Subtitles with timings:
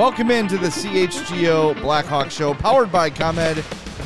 [0.00, 3.58] Welcome into the CHGO Blackhawk Show, powered by ComEd.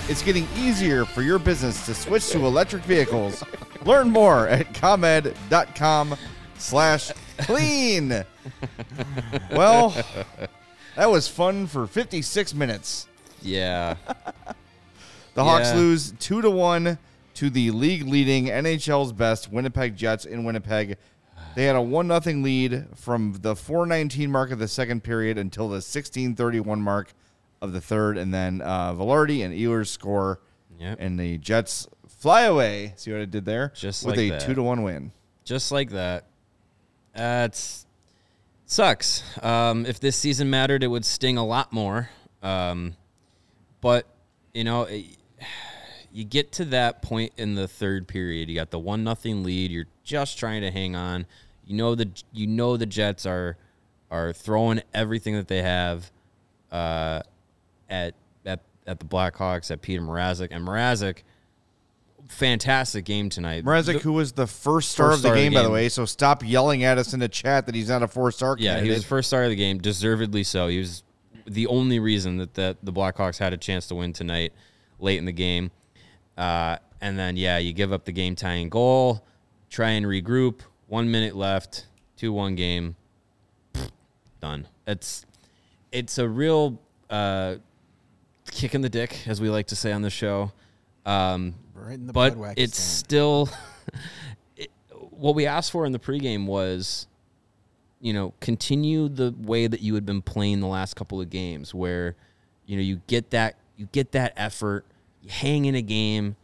[0.09, 3.45] It's getting easier for your business to switch to electric vehicles.
[3.85, 6.17] Learn more at ComEd.com
[6.59, 8.25] slash clean.
[9.53, 9.95] Well,
[10.97, 13.07] that was fun for 56 minutes.
[13.41, 13.95] Yeah.
[15.35, 15.77] The Hawks Yeah.
[15.77, 16.99] lose 2 to 1
[17.35, 20.97] to the league leading NHL's best Winnipeg Jets in Winnipeg.
[21.55, 25.69] They had a 1 0 lead from the 419 mark of the second period until
[25.69, 27.13] the 1631 mark
[27.63, 28.19] of the third.
[28.19, 30.41] And then uh, Vilardi and Ehlers score.
[30.79, 30.99] Yep.
[31.01, 32.95] And the Jets fly away.
[32.97, 33.73] See what I did there?
[33.75, 34.41] Just with like a that.
[34.41, 35.13] 2 to 1 win.
[35.45, 36.27] Just like that.
[37.15, 37.87] That's
[38.67, 39.23] sucks.
[39.43, 42.11] Um, if this season mattered, it would sting a lot more.
[42.43, 42.97] Um,
[43.81, 44.07] but
[44.53, 45.05] you know, it,
[46.13, 48.49] you get to that point in the third period.
[48.49, 49.71] You got the one nothing lead.
[49.71, 51.27] You're just trying to hang on.
[51.67, 53.57] You know the you know the Jets are
[54.11, 56.11] are throwing everything that they have
[56.71, 57.23] uh,
[57.89, 61.19] at at at the Blackhawks at Petr Mrazek and Mrazek.
[62.29, 63.65] Fantastic game tonight.
[63.65, 65.71] Mrazek, who was the first star First of the star of the game, by the
[65.71, 68.57] way, so stop yelling at us in the chat that he's not a four star
[68.59, 68.85] Yeah, candidate.
[68.85, 70.69] he was the first star of the game, deservedly so.
[70.69, 71.03] He was
[71.47, 74.55] the only reason that the, the Blackhawks had a chance to win tonight
[74.99, 75.71] late in the game.
[76.39, 79.23] Uh, and then, yeah, you give up the game tying goal,
[79.69, 80.61] try and regroup.
[80.87, 81.87] One minute left,
[82.19, 82.97] 2 1 game.
[84.41, 84.69] Done.
[84.87, 85.25] It's,
[85.91, 86.79] it's a real
[87.09, 87.57] uh,
[88.51, 90.53] kick in the dick, as we like to say on the show.
[91.07, 93.07] Um, Right in the but it's stand.
[93.07, 93.51] still
[94.57, 94.71] it,
[95.11, 97.07] what we asked for in the pregame was
[98.01, 101.75] you know continue the way that you had been playing the last couple of games
[101.75, 102.17] where
[102.65, 104.87] you know you get that you get that effort
[105.21, 106.37] you hang in a game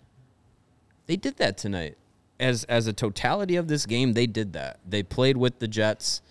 [1.06, 1.96] they did that tonight
[2.40, 6.22] as as a totality of this game they did that they played with the jets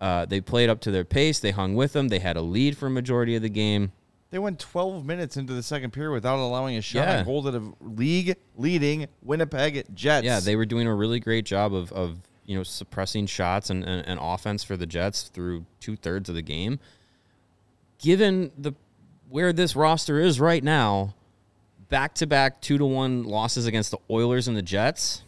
[0.00, 2.76] uh, they played up to their pace they hung with them they had a lead
[2.76, 3.92] for a majority of the game
[4.30, 7.18] They went 12 minutes into the second period without allowing a shot Yeah.
[7.18, 10.24] on goal to the league leading Winnipeg Jets.
[10.24, 12.16] Yeah, they were doing a really great job of, of
[12.46, 16.34] you know suppressing shots and, and, and offense for the Jets through two thirds of
[16.34, 16.78] the game.
[17.98, 18.72] Given the
[19.28, 21.14] where this roster is right now,
[21.88, 25.22] back to back two to one losses against the Oilers and the Jets,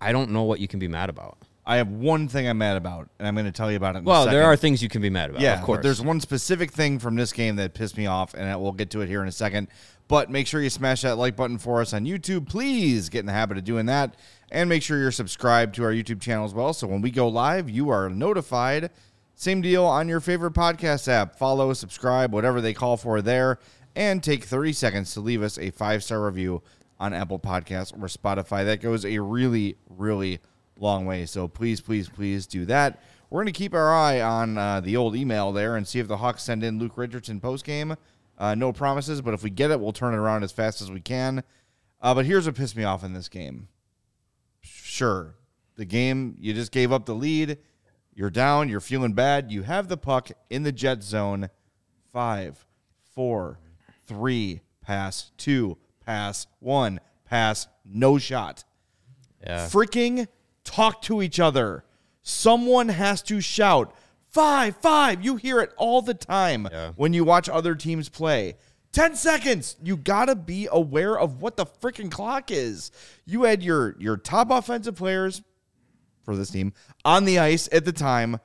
[0.00, 1.38] I don't know what you can be mad about.
[1.66, 4.00] I have one thing I'm mad about, and I'm going to tell you about it.
[4.00, 5.40] In Well, there are things you can be mad about.
[5.40, 5.78] Yeah, of course.
[5.78, 8.90] But there's one specific thing from this game that pissed me off, and we'll get
[8.90, 9.68] to it here in a second.
[10.06, 12.48] But make sure you smash that like button for us on YouTube.
[12.48, 14.16] Please get in the habit of doing that.
[14.50, 16.72] And make sure you're subscribed to our YouTube channel as well.
[16.74, 18.90] So when we go live, you are notified.
[19.34, 21.36] Same deal on your favorite podcast app.
[21.36, 23.58] Follow, subscribe, whatever they call for there.
[23.96, 26.62] And take 30 seconds to leave us a five star review
[26.98, 28.64] on Apple Podcasts or Spotify.
[28.64, 30.40] That goes a really, really
[30.78, 31.26] long way.
[31.26, 33.02] So please, please, please do that.
[33.30, 36.08] We're going to keep our eye on uh, the old email there and see if
[36.08, 37.96] the Hawks send in Luke Richardson post game.
[38.38, 40.90] Uh, no promises, but if we get it, we'll turn it around as fast as
[40.90, 41.42] we can.
[42.00, 43.68] Uh, but here's what pissed me off in this game.
[44.60, 45.36] Sure,
[45.76, 47.58] the game, you just gave up the lead.
[48.14, 48.68] You're down.
[48.68, 49.50] You're feeling bad.
[49.50, 51.48] You have the puck in the jet zone.
[52.12, 52.64] Five,
[53.14, 53.58] four,
[54.06, 58.64] three, pass, two, pass, one, pass, no shot
[59.46, 59.66] yeah.
[59.66, 60.26] freaking
[60.64, 61.84] talk to each other.
[62.22, 63.94] Someone has to shout,
[64.30, 65.24] five, five.
[65.24, 66.92] You hear it all the time Yeah.
[66.96, 68.56] when you watch other teams play.
[68.92, 69.76] 10 seconds.
[69.82, 72.90] You got to be aware of what the freaking clock is.
[73.26, 75.42] You had your, your top offensive players
[76.24, 76.72] for this team
[77.04, 78.38] on the ice at the time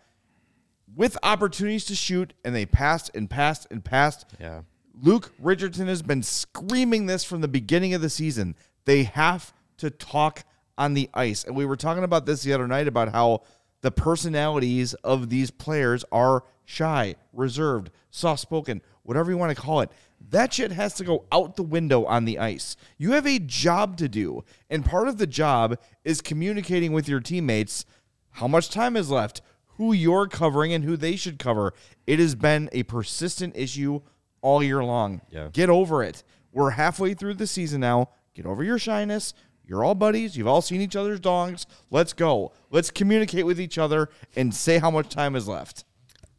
[0.96, 4.26] with opportunities to shoot, and they passed and passed and passed.
[4.40, 4.62] Yeah.
[5.02, 8.56] Luke Richardson has been screaming this from the beginning of the season.
[8.84, 10.44] They have to talk
[10.78, 11.46] on the ice.
[11.46, 13.44] And we were talking about this the other night about how
[13.82, 19.80] the personalities of these players are shy, reserved, soft spoken, whatever you want to call
[19.80, 19.90] it.
[20.32, 22.76] That shit has to go out the window on the ice.
[22.98, 27.22] You have a job to do, and part of the job is communicating with your
[27.22, 27.86] teammates
[28.32, 29.42] how much time is left,
[29.78, 31.74] who you're covering, and who they should cover.
[32.06, 34.02] It has been a persistent issue
[34.42, 35.22] all year long.
[35.30, 35.50] Yeah.
[35.52, 36.24] Get over it.
[36.52, 38.10] We're halfway through the season now.
[38.34, 39.34] Get over your shyness.
[39.66, 40.36] You're all buddies.
[40.36, 41.68] You've all seen each other's dogs.
[41.92, 42.54] Let's go.
[42.72, 45.86] Let's communicate with each other and say how much time is left.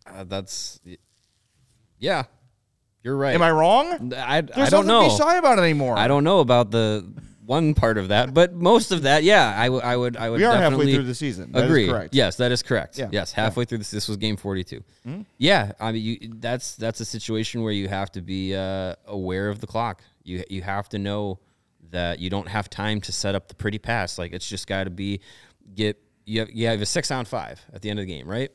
[0.05, 0.81] Uh, that's
[1.99, 2.25] yeah.
[3.03, 3.35] You're right.
[3.35, 4.13] Am I wrong?
[4.15, 5.09] I, I don't know.
[5.09, 5.97] be shy about it anymore.
[5.97, 7.07] I don't know about the
[7.51, 10.39] one part of that, but most of that, yeah, I, w- I would, I would.
[10.39, 11.51] We are halfway through the season.
[11.51, 11.89] That is agree.
[11.89, 12.15] correct.
[12.15, 12.97] Yes, that is correct.
[12.97, 13.09] Yeah.
[13.11, 13.91] Yes, halfway through this.
[13.91, 14.85] This was game forty-two.
[15.37, 19.49] Yeah, I mean, you, that's that's a situation where you have to be uh, aware
[19.49, 20.05] of the clock.
[20.23, 21.41] You you have to know
[21.91, 24.17] that you don't have time to set up the pretty pass.
[24.17, 25.21] Like it's just got to be
[25.75, 28.29] get you have, you have a six on five at the end of the game,
[28.29, 28.53] right?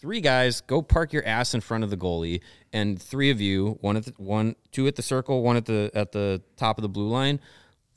[0.00, 2.42] three guys go park your ass in front of the goalie
[2.74, 5.90] and three of you one at the one two at the circle one at the
[5.94, 7.40] at the top of the blue line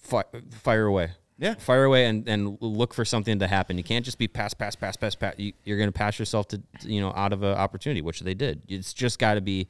[0.07, 1.55] fi- fire away Yeah.
[1.55, 4.75] fire away and and look for something to happen you can't just be pass pass
[4.75, 7.55] pass pass pass you, you're going to pass yourself to you know out of an
[7.57, 9.67] opportunity which they did it's just got to be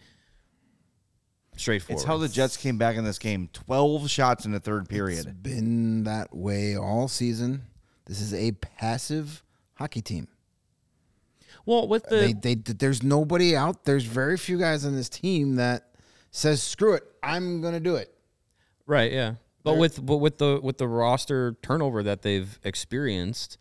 [1.55, 3.49] straightforward It's how the Jets came back in this game.
[3.51, 5.41] 12 shots in the third It's period.
[5.41, 7.63] been that way all season.
[8.05, 9.43] This is a passive
[9.73, 10.27] hockey team.
[11.65, 13.85] well with the they, they, there's nobody out.
[13.85, 15.89] There's very few guys on this team that
[16.31, 18.13] says, "Screw it, I'm gonna do it."
[18.85, 19.33] Right, yeah.
[19.73, 23.57] But with but with the with the roster turnover that they've experienced,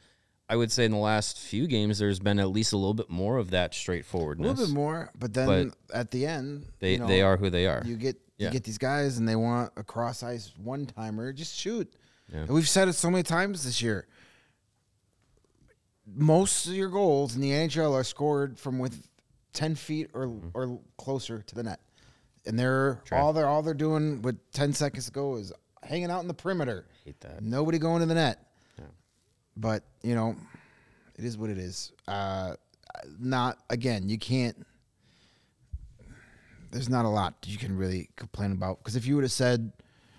[0.49, 3.11] I would say in the last few games there's been at least a little bit
[3.11, 4.47] more of that straightforwardness.
[4.47, 7.37] A little bit more, but then But at the end, They you know, they are
[7.37, 7.83] who they are.
[7.85, 8.47] You get Yeah.
[8.49, 11.33] you get these guys, and they want a cross ice one timer.
[11.33, 11.93] Just shoot.
[12.33, 12.41] Yeah.
[12.41, 14.07] And we've said it so many times this year.
[16.07, 19.09] Most of your goals in the NHL are scored from with
[19.53, 20.49] ten feet or Mm-hmm.
[20.55, 21.81] or closer to the net,
[22.47, 25.53] and they're all they're all they're doing with ten seconds to go is
[25.87, 26.87] hanging out in the perimeter.
[27.05, 27.43] hate that.
[27.43, 28.41] Nobody going to the net.
[29.57, 30.37] But you know,
[31.17, 31.93] it is what it is.
[32.07, 32.55] Uh,
[33.19, 34.09] not again.
[34.09, 34.67] You can't.
[36.71, 39.73] There's not a lot you can really complain about because if you would have said,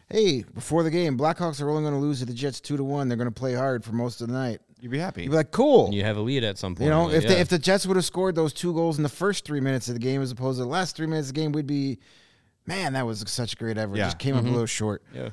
[0.09, 2.83] "Hey, before the game, Blackhawks are only going to lose to the Jets two to
[2.83, 3.07] one.
[3.07, 5.23] They're going to play hard for most of the night," You'd be happy.
[5.23, 6.85] you'd be like, "Cool." And you have a lead at some point.
[6.85, 7.29] You know, like, if yeah.
[7.29, 9.87] the, if the Jets would have scored those two goals in the first three minutes
[9.87, 11.99] of the game as opposed to the last three minutes of the game, we'd be,
[12.65, 13.97] man, that was such a great effort.
[13.97, 14.05] Yeah.
[14.05, 15.03] Just came up a little short.
[15.13, 15.29] yeah.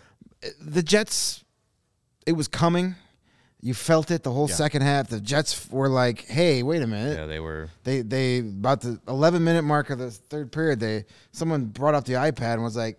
[0.60, 1.44] The Jets,
[2.26, 2.94] it was coming.
[3.60, 4.54] You felt it the whole Yeah.
[4.56, 5.08] second half.
[5.08, 9.00] The Jets were like, "Hey, wait a minute." yeah, they were They they about the
[9.08, 10.80] 11 minute mark of the third period.
[10.80, 12.98] They someone brought up the iPad and was like,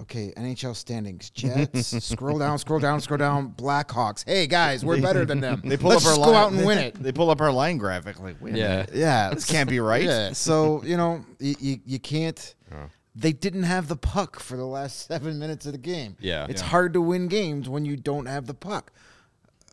[0.00, 1.28] "Okay, NHL standings.
[1.28, 2.02] Jets.
[2.04, 3.52] scroll down, scroll down, scroll down.
[3.58, 4.24] Blackhawks.
[4.26, 5.60] Hey guys, we're better than them.
[5.62, 6.30] they pull Let's up our line.
[6.30, 8.18] go out and win it." They pull up our line graphic.
[8.18, 8.86] Like, wait Yeah.
[8.90, 10.04] Yeah, This can't be right.
[10.04, 12.54] Yeah, so you know you you, you can't.
[12.72, 12.86] Oh.
[13.14, 16.16] They didn't have the puck for the last seven minutes of the game.
[16.20, 16.46] Yeah.
[16.48, 16.68] it's Yeah.
[16.68, 18.92] hard to win games when you don't have the puck.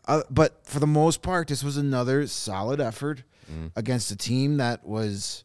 [0.06, 3.22] Uh, but for the most part, this was another solid effort
[3.76, 5.44] against a team that was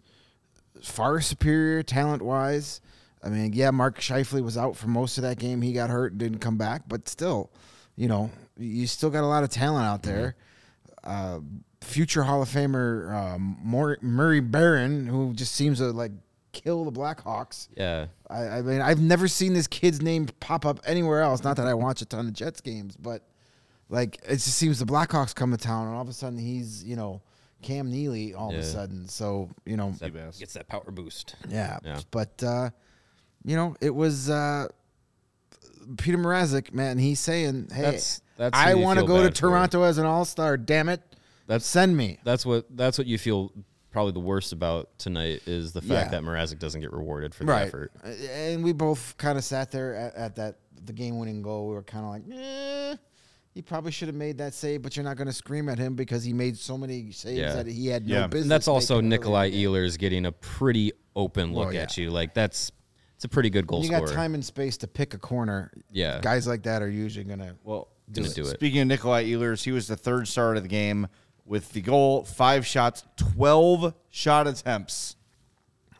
[0.81, 2.79] far superior talent wise.
[3.21, 5.61] I mean, yeah, Mark Scheifele was out for most of that game.
[5.61, 7.51] He got hurt and didn't come back, but still,
[7.97, 10.35] you know, you still got a lot of talent out there.
[11.03, 11.39] Uh,
[11.81, 16.11] future Hall of Famer um, Morgan Barron, who just seems to like
[16.51, 17.67] kill the Blackhawks.
[17.75, 18.07] yeah.
[18.29, 21.43] I, I mean, I've never seen this kid's name pop up anywhere else.
[21.43, 23.23] Not that I watch a ton of Jets games, but
[23.89, 26.83] like it just seems the Blackhawks come to town, and all of a sudden he's
[26.83, 27.21] you know
[27.61, 29.07] Cam Neely all of a sudden.
[29.07, 31.35] So you know, That gets that power boost.
[31.49, 31.99] yeah, Yeah.
[32.11, 32.69] but uh,
[33.45, 34.67] you know, it was uh,
[35.95, 36.97] Petr Mrazek, man.
[36.97, 39.41] He's saying, "Hey, That's- that's I want to go to bad for.
[39.41, 40.57] Toronto as an All Star.
[40.57, 41.01] Damn it,
[41.47, 43.51] That's send me." That's what that's what you feel
[43.97, 46.19] probably the worst about tonight is the fact Yeah.
[46.19, 47.65] that Mrazek doesn't get rewarded for the right.
[47.67, 47.91] effort.
[48.03, 51.67] Uh, And we both kind of sat there at, at that the game winning goal.
[51.69, 52.95] We were kind of like, eh,
[53.55, 55.95] he probably should have made that save, but you're not going to scream at him
[55.95, 57.53] because he made so many saves Yeah.
[57.55, 58.21] that he had Yeah.
[58.21, 58.43] no business.
[58.43, 59.71] And that's also making early Nikolaj in the game.
[59.71, 62.11] Ehlers getting a pretty open look Well, at you.
[62.11, 62.71] Like that's
[63.15, 64.09] it's a pretty good goal When you scorer.
[64.09, 65.71] got time and space to pick a corner.
[65.91, 66.19] Yeah.
[66.21, 67.55] guys like that are usually going to.
[67.63, 68.51] Well, Gonna do it.
[68.51, 71.07] Speaking of Nikolaj Ehlers, he was the third star of the game
[71.47, 75.15] with the goal, five shots, 12 shot attempts.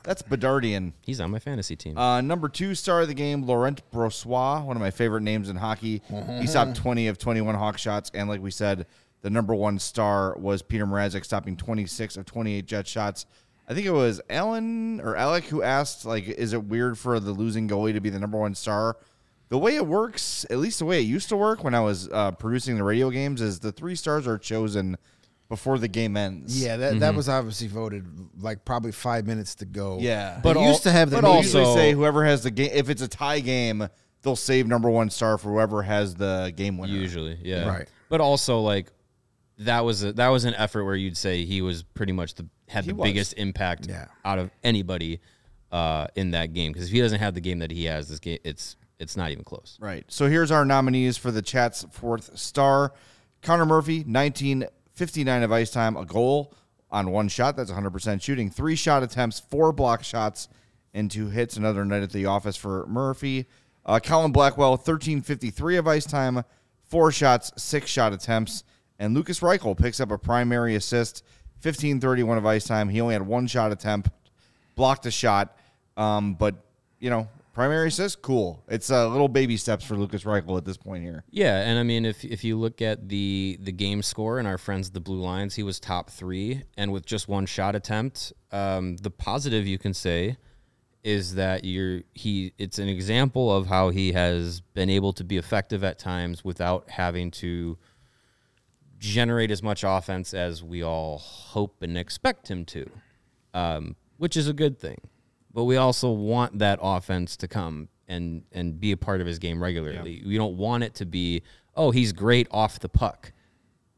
[0.03, 0.93] That's Bedardian.
[1.01, 1.97] He's on my fantasy team.
[1.97, 5.57] Uh, number two star of the game, Laurent Brossoit, one of my favorite names in
[5.57, 6.01] hockey.
[6.39, 8.09] he stopped 20 of 21 Hawk shots.
[8.13, 8.85] And like we said,
[9.21, 13.25] the number one star was Petr Mrazek, stopping 26 of 28 Jet shots.
[13.67, 17.33] I think it was Alan or Alec who asked, like, is it weird for the
[17.33, 18.95] losing goalie to be the number one star?
[19.49, 22.07] The way it works, at least the way it used to work when I was
[22.09, 24.97] uh, producing the radio games, is the three stars are chosen
[25.49, 26.61] before the game ends.
[26.61, 28.05] Yeah, that, that was obviously voted
[28.39, 29.97] like probably five minutes to go.
[29.99, 30.39] Yeah.
[30.43, 32.43] but But used al- to have the but They name- usually also- say whoever has
[32.43, 32.71] the game.
[32.73, 33.87] If it's a tie game,
[34.23, 36.93] they'll save number one star for whoever has the game winner.
[36.93, 37.67] Usually, yeah.
[37.67, 37.87] Right.
[38.09, 38.91] But also like
[39.59, 42.47] that was a, that was an effort where you'd say he was pretty much the
[42.67, 43.07] had He the was.
[43.09, 44.07] biggest impact Yeah.
[44.25, 45.19] out of anybody
[45.71, 48.19] uh, in that game because if he doesn't have the game that he has, this
[48.19, 49.77] game it's it's not even close.
[49.79, 50.03] Right.
[50.09, 52.93] So here's our nominees for the chat's fourth star.
[53.43, 54.03] Connor Murphy,
[54.97, 56.55] 1959 of ice time, a goal
[56.89, 57.55] on one shot.
[57.55, 58.49] That's 100% shooting.
[58.49, 60.47] Three shot attempts, four block shots,
[60.91, 61.55] and two hits.
[61.55, 63.45] Another night at the office for Murphy.
[63.85, 66.43] Uh, Colin Blackwell, 1353 of ice time,
[66.89, 68.63] four shots, six shot attempts.
[68.97, 71.23] And Lucas Reichel picks up a primary assist,
[71.61, 72.89] 1531 of ice time.
[72.89, 74.09] He only had one shot attempt,
[74.75, 75.55] blocked a shot.
[75.95, 76.55] Um, but,
[76.99, 78.63] you know, primary assist, cool.
[78.67, 81.23] It's uh, little baby steps for Lucas Reichel at this point here.
[81.31, 84.59] Yeah, and I mean if if you look at the the game score and our
[84.59, 88.31] friends the Blue Lions, he was top three, and with just one shot attempt.
[88.51, 90.37] Um, the positive you can say
[91.03, 92.53] is that you're he.
[92.59, 96.91] It's an example of how he has been able to be effective at times without
[96.91, 97.79] having to
[98.99, 102.87] generate as much offense as we all hope and expect him to,
[103.55, 104.99] um, which is a good thing.
[105.57, 109.39] But we also want that offense to come and and be a part of his
[109.39, 110.21] game regularly.
[110.23, 111.41] We don't want it to be,
[111.75, 113.31] oh, he's great off the puck.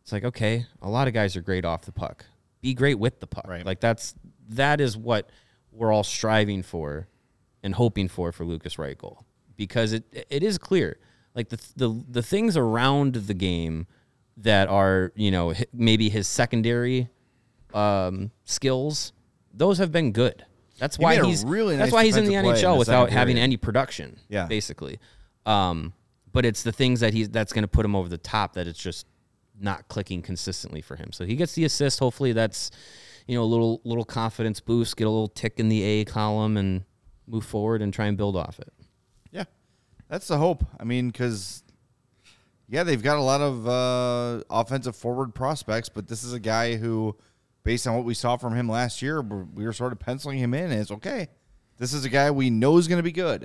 [0.01, 2.25] It's like, okay, a lot of guys are great off the puck.
[2.61, 3.45] Be great with the puck.
[3.45, 3.65] Right.
[3.65, 4.15] Like that's
[4.51, 5.31] that is what
[5.73, 7.09] we're all striving for
[7.61, 9.25] and hoping for for Lucas Reichel
[9.57, 10.97] because it it is clear
[11.35, 13.85] like the the the things around the game
[14.37, 17.09] that are you know maybe his secondary
[17.73, 19.11] um, skills
[19.53, 20.45] those have been good.
[20.79, 23.43] That's He why he's really that's why he's in the NHL without having period.
[23.43, 24.17] any production.
[24.29, 24.45] Yeah.
[24.47, 24.99] basically.
[25.45, 25.93] Um,
[26.31, 28.67] but it's the things that he's that's going to put him over the top that
[28.67, 29.05] it's just
[29.59, 31.11] not clicking consistently for him.
[31.11, 31.99] So he gets the assist.
[31.99, 32.71] Hopefully that's
[33.27, 36.55] you know a little little confidence boost, get a little tick in the A column,
[36.57, 36.83] and
[37.27, 38.71] move forward and try and build off it.
[39.31, 39.43] Yeah,
[40.07, 40.63] that's the hope.
[40.79, 41.63] I mean, because
[42.67, 46.75] yeah, they've got a lot of uh, offensive forward prospects, but this is a guy
[46.75, 47.15] who,
[47.63, 50.53] based on what we saw from him last year, we're- were sort of penciling him
[50.53, 51.27] in as okay.
[51.77, 53.43] This is a guy we know is going to be good,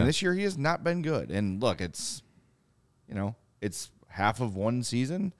[0.00, 1.30] and this year he has not been good.
[1.30, 2.22] And look, it's
[3.08, 5.32] you know it's half of one season.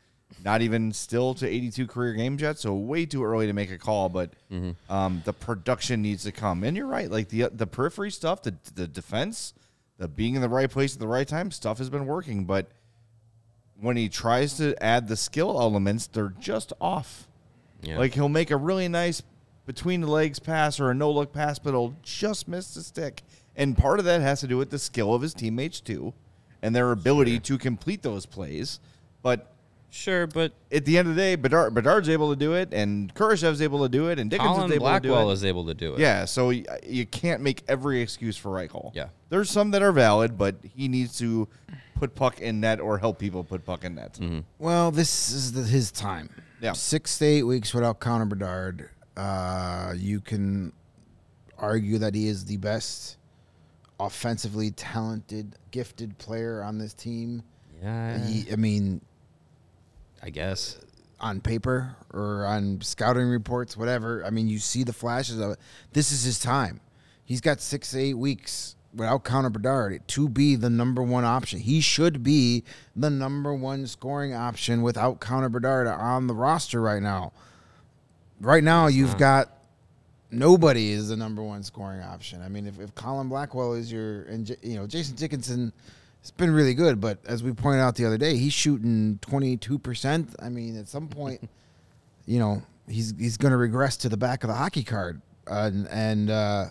[0.44, 3.78] Not even still to 82 career games yet, so way too early to make a
[3.78, 4.08] call.
[4.08, 4.34] But
[4.88, 7.10] um, the production needs to come, and you're right.
[7.10, 9.54] Like the the periphery stuff, the the defense,
[9.98, 12.44] the being in the right place at the right time, stuff has been working.
[12.44, 12.70] But
[13.80, 17.26] when he tries to add the skill elements, they're just off.
[17.82, 17.98] Yeah.
[17.98, 19.22] Like he'll make a really nice
[19.66, 23.22] between the legs pass or a no look pass, but he'll just miss the stick.
[23.56, 26.12] And part of that has to do with the skill of his teammates too,
[26.62, 28.80] and their ability to complete those plays.
[29.22, 29.46] But
[29.92, 33.12] Sure, but at the end of the day, Bedard, Bedard's able to do it, and
[33.12, 35.32] Kurashev's able to do it, and Dickinson's Colin able to do Blackwell it.
[35.32, 35.98] is able to do it.
[35.98, 38.92] yeah, so y- you can't make every excuse for Reichel.
[38.94, 39.06] Yeah.
[39.30, 41.48] there's some that are valid, but he needs to
[41.96, 44.12] put puck in net or help people put puck in net.
[44.14, 44.38] Mm-hmm.
[44.60, 46.30] Well, this is the, his time.
[46.60, 46.72] Yeah.
[46.72, 48.90] Six to eight weeks without Connor Bedard.
[49.16, 50.72] Uh, you can
[51.58, 53.16] argue that he is the best
[53.98, 57.42] offensively talented, gifted player on this team.
[57.82, 59.00] Yeah, He, I mean,
[60.22, 60.78] I guess.
[61.20, 64.24] on paper or on scouting reports, whatever.
[64.24, 65.58] I mean, you see the flashes of it.
[65.92, 66.80] This is his time.
[67.24, 71.60] He's got six to eight weeks without Connor Bedard to be the number one option.
[71.60, 72.64] He should be
[72.96, 77.32] the number one scoring option without Connor Bedard on the roster right now.
[78.40, 79.50] Right now, you've got
[80.30, 82.42] nobody is the number one scoring option.
[82.42, 85.72] I mean, if, if Colin Blackwell is your, and J- you know, Jason Dickinson.
[86.22, 89.56] It's been really good, but as we pointed out the other day, he's shooting twenty
[89.56, 90.34] two percent.
[90.38, 91.48] I mean, at some point,
[92.26, 95.70] you know, he's he's going to regress to the back of the hockey card, uh,
[95.72, 96.64] and, and uh,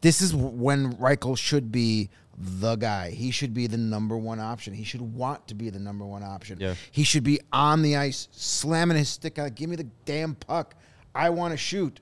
[0.00, 3.10] this is when Reichel should be the guy.
[3.10, 4.74] He should be the number one option.
[4.74, 6.58] He should want to be the number one option.
[6.60, 6.74] Yeah.
[6.90, 9.54] He should be on the ice, slamming his stick out.
[9.54, 10.74] Give me the damn puck.
[11.14, 12.00] I want to shoot.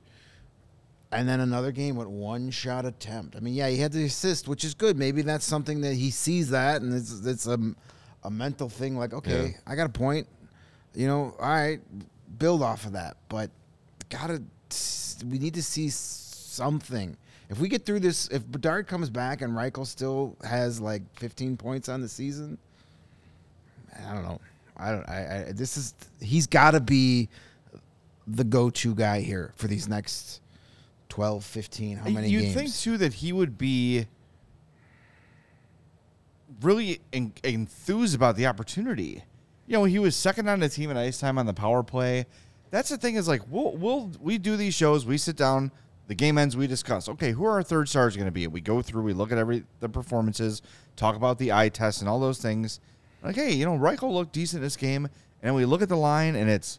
[1.12, 3.36] And then another game with one shot attempt.
[3.36, 4.96] I mean, yeah, he had the assist, which is good.
[4.96, 7.56] Maybe that's something that he sees that, and it's it's a,
[8.24, 8.96] a mental thing.
[8.96, 9.56] Like, okay, Yeah.
[9.64, 10.26] I got a point.
[10.92, 11.80] You know, all right,
[12.38, 13.16] build off of that.
[13.28, 13.50] But
[14.08, 14.42] gotta,
[15.24, 17.16] we need to see something.
[17.50, 21.56] If we get through this, if Bedard comes back and Reichel still has like 15
[21.56, 22.58] points on the season,
[24.08, 24.40] I don't know.
[24.76, 25.08] I don't.
[25.08, 27.28] I, I this is he's got to be
[28.26, 30.40] the go-to guy here for these next
[31.10, 32.54] 12, 15, how many You'd games?
[32.54, 34.06] think too that he would be
[36.62, 39.22] really en- enthused about the opportunity.
[39.66, 42.26] you know, he was second on the team in ice time on the power play.
[42.70, 45.70] That's the thing is like we'll we'll we do these shows, we sit down,
[46.06, 47.08] the game ends, we discuss.
[47.08, 48.44] Okay, who are our third stars going to be?
[48.44, 50.62] And we go through, we look at every the performances,
[50.96, 52.80] talk about the eye test and all those things.
[53.22, 55.08] Like, hey, you know, Reichel looked decent this game,
[55.42, 56.78] and we look at the line and it's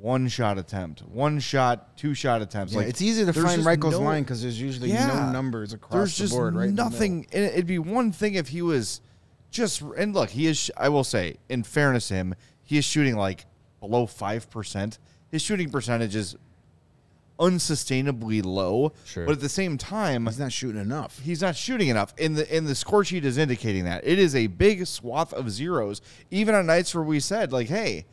[0.00, 2.72] one shot attempt, one shot, two shot attempts.
[2.72, 5.08] Yeah, like it's easy to find Reichel's no- line because there's usually Yeah.
[5.08, 6.54] no numbers across There's the just board.
[6.54, 7.26] Right, nothing.
[7.32, 9.00] and it'd be one thing if he was
[9.50, 9.82] just.
[9.98, 10.70] And look, he is.
[10.76, 13.44] I will say, in fairness to him, he is shooting like
[13.80, 14.98] below five percent.
[15.28, 16.34] His shooting percentage is
[17.40, 18.92] unsustainably low.
[19.04, 19.24] Sure.
[19.26, 20.26] But at the same time.
[20.26, 21.18] He's not shooting enough.
[21.20, 22.14] he's not shooting enough.
[22.18, 25.50] And the and the score sheet is indicating that it is a big swath of
[25.50, 26.00] zeros.
[26.30, 28.04] Even on nights where we said like, hey,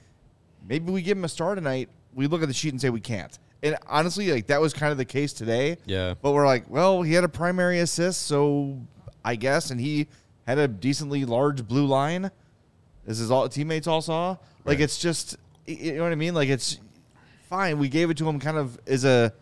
[0.67, 1.89] maybe we give him a star tonight.
[2.13, 3.37] We look at the sheet and say we can't.
[3.63, 5.77] And honestly, like that was kind of the case today.
[5.85, 6.13] Yeah.
[6.21, 8.79] But we're like, well, he had a primary assist, so
[9.25, 10.07] I guess, and he
[10.45, 12.31] had a decently large blue line.
[13.05, 14.29] This is all teammates all saw.
[14.29, 14.81] Like Right.
[14.81, 16.33] it's just, you know what I mean?
[16.33, 16.79] Like it's
[17.49, 17.79] fine.
[17.79, 19.33] We gave it to him kind of as a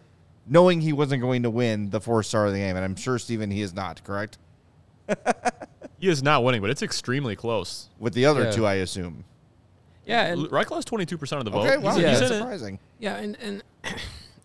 [0.48, 3.18] knowing he wasn't going to win the four star of the game, and I'm sure
[3.20, 4.38] Steven he is not correct
[5.98, 7.90] He is not winning, but it's extremely close.
[8.00, 8.52] with the other Yeah.
[8.52, 9.24] two, I assume.
[10.06, 11.66] Yeah, and Reichel has 22% of the vote.
[11.68, 12.10] Okay, wow, He's, Yeah.
[12.12, 12.40] he's that's in it.
[12.42, 12.80] surprising.
[13.00, 13.64] Yeah, and and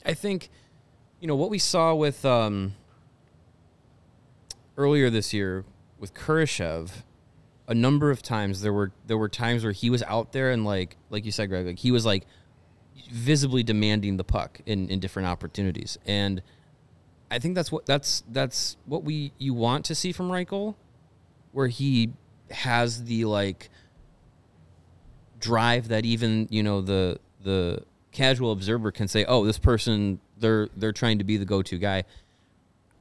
[0.06, 0.48] I think
[1.20, 2.74] you know what we saw with um,
[4.76, 5.64] earlier this year
[5.98, 6.90] with Kurashev.
[7.68, 10.64] A number of times there were there were times where he was out there and
[10.64, 12.26] like like you said, Greg, like he was like
[13.10, 16.42] visibly demanding the puck in in different opportunities, and
[17.30, 20.74] I think that's what that's that's what we you want to see from Reichel,
[21.52, 22.12] where he
[22.50, 23.70] has the like
[25.38, 30.68] drive that even you know the the casual observer can say, "Oh, this person they're
[30.76, 32.04] they're trying to be the go-to guy."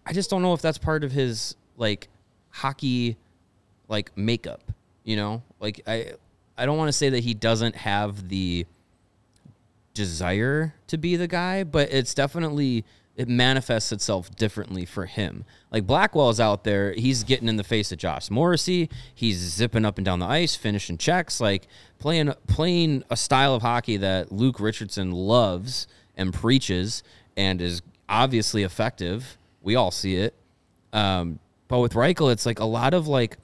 [0.06, 2.08] I just don't know if that's part of his like
[2.50, 3.18] hockey
[3.88, 4.72] like makeup,
[5.04, 5.44] you know?
[5.60, 6.14] Like I
[6.58, 8.66] I don't want to say that he doesn't have the
[9.94, 15.44] desire to be the guy, but it's definitely it manifests itself differently for him.
[15.72, 19.98] Like Blackwell's out there, he's getting in the face of Josh Morrissey, he's zipping up
[19.98, 24.62] and down the ice, finishing checks, like playing playing a style of hockey that Luke
[24.62, 27.04] Richardson loves and preaches
[27.36, 29.38] and is obviously effective.
[29.62, 30.34] We all see it.
[30.94, 33.38] Um, but with Reichel, it's like a lot of like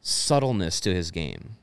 [0.00, 1.56] subtleness to his game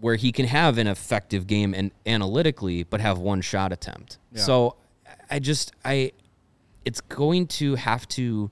[0.00, 4.18] where he can have an effective game and analytically but have one shot attempt.
[4.40, 4.76] So
[5.30, 6.12] I just I
[6.84, 8.50] it's going to have to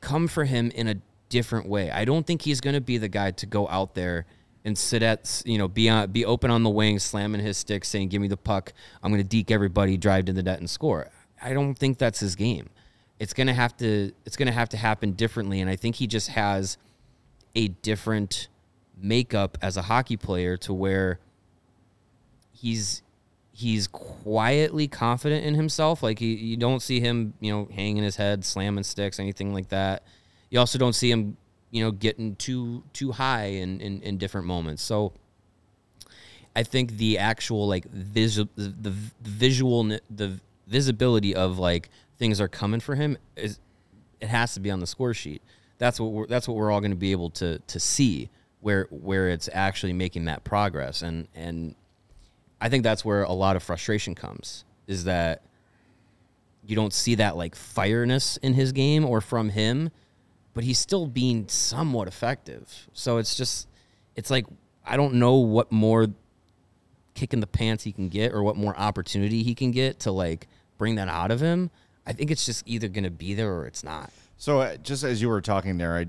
[0.00, 0.96] come for him in a
[1.28, 1.90] different way.
[1.90, 4.26] I don't think he's going to be the guy to go out there
[4.64, 7.84] and sit at you know be on be open on the wing, slamming his stick,
[7.84, 10.68] saying "Give me the puck, I'm going to deke everybody, drive to the net and
[10.68, 11.08] score."
[11.42, 12.68] I don't think that's his game.
[13.18, 16.28] It's gonna have to it's gonna have to happen differently, and I think he just
[16.28, 16.76] has
[17.54, 18.48] a different
[19.00, 21.18] makeup as a hockey player to where
[22.52, 23.02] he's
[23.52, 26.02] he's quietly confident in himself.
[26.02, 29.68] Like he, you don't see him, you know, hanging his head, slamming sticks, anything like
[29.68, 30.02] that.
[30.48, 31.36] You also don't see him,
[31.70, 34.82] you know, getting too too high in in, in different moments.
[34.82, 35.12] So
[36.56, 42.48] I think the actual like visual the, the visual the visibility of like things are
[42.48, 43.58] coming for him is
[44.20, 45.42] it has to be on the score sheet.
[45.78, 48.86] That's what we're that's what we're all going to be able to to see where
[48.90, 51.74] where it's actually making that progress and and
[52.60, 55.42] I think that's where a lot of frustration comes is that
[56.66, 59.90] you don't see that like fireness in his game or from him,
[60.52, 62.88] but he's still being somewhat effective.
[62.92, 63.66] So it's just
[64.14, 64.46] it's like
[64.84, 66.08] I don't know what more
[67.14, 70.12] kick in the pants he can get or what more opportunity he can get to
[70.12, 70.46] like
[70.76, 71.70] bring that out of him.
[72.06, 74.10] I think it's just either going to be there or it's not.
[74.36, 76.06] So uh, just as you were talking there, I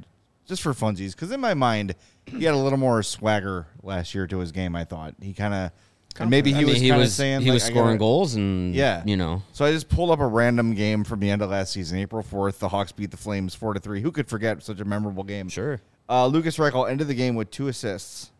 [0.47, 1.95] just for funsies, because in my mind,
[2.27, 4.75] he had a little more swagger last year to his game.
[4.75, 5.71] I thought he kind of,
[6.19, 7.69] and maybe he I mean, was he kind of was saying he like, was I
[7.69, 11.03] scoring gotta- goals and Yeah, you know, So I just pulled up a random game
[11.03, 12.59] from the end of last season, April fourth.
[12.59, 14.01] The Hawks beat the Flames four to three.
[14.01, 15.49] Who could forget such a memorable game?
[15.49, 15.81] sure.
[16.09, 18.31] Uh, Lucas Reichel ended the game with two assists,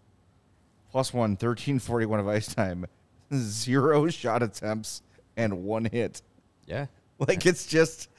[0.92, 2.86] plus one, 1341 of ice time,
[3.34, 5.02] zero shot attempts,
[5.38, 6.22] and one hit.
[6.68, 6.88] Yeah.
[7.20, 8.10] Like it's just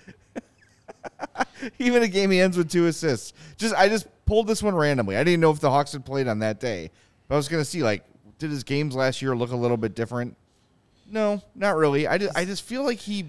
[1.78, 3.32] even a game he ends with two assists.
[3.56, 5.16] Just I just pulled this one randomly.
[5.16, 6.90] I didn't know if the Hawks had played on that day.
[7.28, 8.04] But I was gonna see like
[8.38, 10.36] did his games last year look a little bit different?
[11.10, 12.06] No, not really.
[12.06, 13.26] I just I just feel like he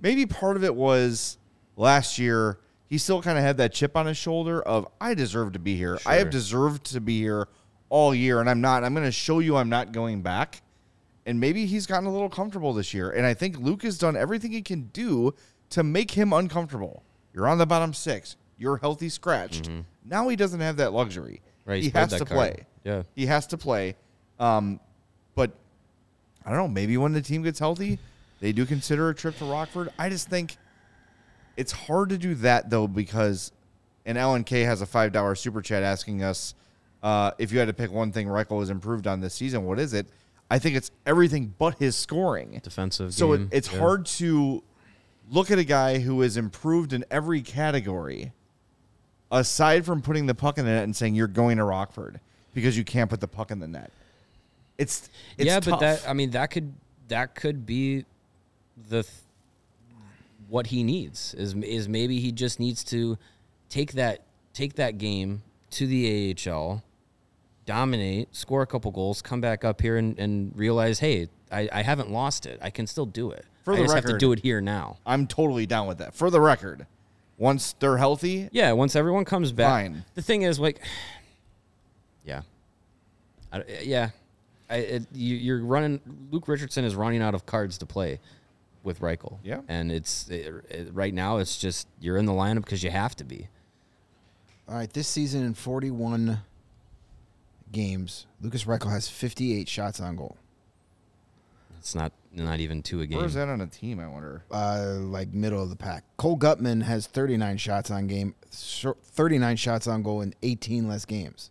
[0.00, 1.38] maybe part of it was
[1.76, 2.58] last year
[2.92, 5.76] he still kind of had that chip on his shoulder of I deserve to be
[5.76, 5.98] here.
[6.04, 7.48] I have deserved to be here
[7.88, 8.84] all year and I'm not.
[8.84, 10.60] I'm going to show you I'm not going back.
[11.24, 13.10] And maybe he's gotten a little comfortable this year.
[13.10, 15.32] And I think Luke has done everything he can do
[15.72, 17.02] to make him uncomfortable.
[17.34, 18.36] You're on the bottom six.
[18.56, 19.68] You're healthy scratched.
[20.04, 21.42] Now he doesn't have that luxury.
[21.42, 21.70] Mm-hmm.
[21.70, 22.28] Right, he has to card.
[22.28, 22.66] play.
[22.84, 23.02] Yeah.
[23.14, 23.94] He has to play.
[24.40, 24.80] Um,
[25.34, 25.52] but
[26.44, 26.68] I don't know.
[26.68, 27.98] Maybe when the team gets healthy,
[28.40, 29.90] they do consider a trip to Rockford.
[29.98, 30.56] I just think
[31.56, 33.52] it's hard to do that though because,
[34.04, 36.54] and Alan K has a five dollar super chat asking us
[37.02, 39.64] uh, if you had to pick one thing Reichel has improved on this season.
[39.64, 40.06] What is it?
[40.50, 42.60] I think it's everything but his scoring.
[42.62, 43.78] Defensive So it, it's yeah.
[43.78, 44.62] hard to
[45.32, 48.32] look at a guy who has improved in every category,
[49.32, 52.20] aside from putting the puck in the net and saying you're going to Rockford
[52.54, 53.90] because you can't put the puck in the net.
[54.78, 55.80] It's, it's yeah, tough.
[55.80, 56.72] but that I mean that could
[57.08, 58.04] that could be
[58.88, 59.14] the th-
[60.48, 63.18] what he needs is is maybe he just needs to
[63.68, 66.82] take that take that game to the AHL,
[67.64, 71.82] dominate, score a couple goals, come back up here and, and realize, hey, I, I
[71.82, 72.58] haven't lost it.
[72.62, 73.46] I can still do it.
[73.62, 74.96] For I the just have to do it here now.
[75.06, 76.14] I'm totally down with that.
[76.14, 76.86] For the record,
[77.38, 79.84] once they're healthy, Yeah, once everyone comes back.
[79.84, 80.04] Fine.
[80.14, 80.80] The thing is, like,
[82.24, 82.42] yeah,
[83.52, 84.10] I, yeah,
[84.68, 86.00] I, it, you, you're running.
[86.30, 88.18] Luke Richardson is running out of cards to play
[88.82, 89.38] with Reichel.
[89.44, 89.60] Yeah.
[89.68, 91.36] and it's it, it- right now.
[91.38, 93.48] It's just you're in the lineup because you have to be.
[94.68, 96.38] All right, this season in 41
[97.72, 100.36] games, Lucas Reichel has 58 shots on goal.
[101.78, 103.18] It's not not even two a game.
[103.18, 103.98] where's that on a team?
[104.00, 104.42] I wonder.
[104.50, 106.04] Uh, like middle of the pack.
[106.16, 111.50] Cole Guttman has 39 shots on game, 39 shots on goal in 18 less games.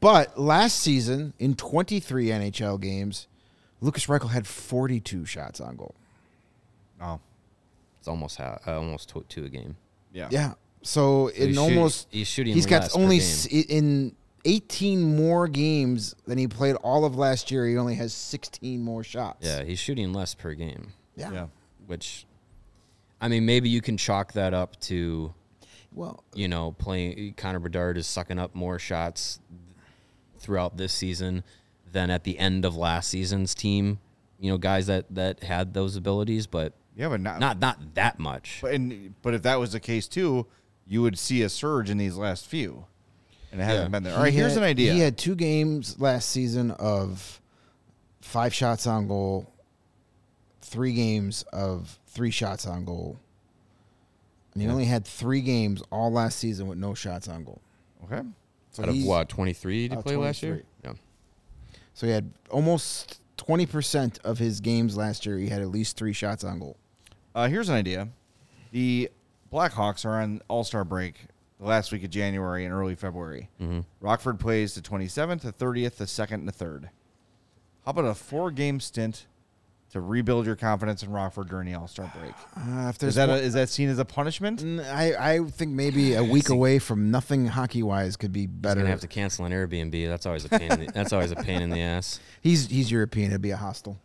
[0.00, 3.26] But last season, in 23 NHL games,
[3.80, 5.94] Lucas Reichel had 42 shots on goal.
[7.00, 7.20] Oh,
[7.98, 9.76] It's almost ha- uh, almost two, two a game.
[10.12, 10.54] yeah, Yeah.
[10.82, 13.24] So, he's in shoot- almost he's shooting He's got less per only game.
[13.26, 14.14] s- in
[14.44, 17.66] 18 more games than he played all of last year.
[17.66, 19.46] He only has 16 more shots.
[19.46, 21.32] Yeah, he's shooting less per game, Yeah.
[21.32, 21.46] yeah.
[21.86, 22.26] which,
[23.20, 25.32] I mean, maybe you can chalk that up to
[25.92, 29.40] Well, you know, playing Connor Bedard is sucking up more shots
[30.38, 31.44] throughout this season
[31.90, 33.98] than at the end of last season's team.
[34.40, 38.18] You know, guys that that had those abilities, but Yeah, but not, not not that
[38.18, 38.58] much.
[38.60, 40.46] But and, but if that was the case too,
[40.86, 42.84] you would see a surge in these last few,
[43.54, 43.88] and it hasn't Yeah.
[43.88, 44.14] been there.
[44.16, 44.92] All right, he here's had- an idea.
[44.92, 47.40] He had two games last season of
[48.20, 49.46] five shots on goal,
[50.60, 53.16] three games of three shots on goal.
[54.54, 57.60] And he only had three games all last season with no shots on goal.
[58.04, 58.22] okay.
[58.72, 60.64] So Out of he- what twenty three to Uh, play last year?
[60.82, 60.94] Yeah,
[61.94, 65.38] So he had almost 20% of his games last year.
[65.38, 66.76] He had at least three shots on goal.
[67.36, 68.08] Uh, here's an idea.
[68.72, 69.10] The
[69.52, 71.26] Blackhawks are on All Star break
[71.60, 73.48] the last week of January and early February.
[73.60, 73.80] Mm-hmm.
[74.00, 76.84] Rockford plays the 27th, the 30th, the 2nd, and the 3rd.
[77.84, 79.26] How about a four game stint
[79.92, 82.32] to rebuild your confidence in Rockford during the All Star break?
[82.56, 84.62] Uh, if Is there's that, a, is that seen as a punishment?
[84.62, 88.48] N- I, I think maybe a week away from nothing hockey wise could be he's
[88.48, 88.80] better.
[88.80, 90.08] gonna have to cancel an Airbnb.
[90.08, 90.72] That's always a pain.
[90.72, 92.18] in the, that's always a pain in the ass.
[92.40, 93.30] He's he's European.
[93.30, 94.00] It'd be a hostel.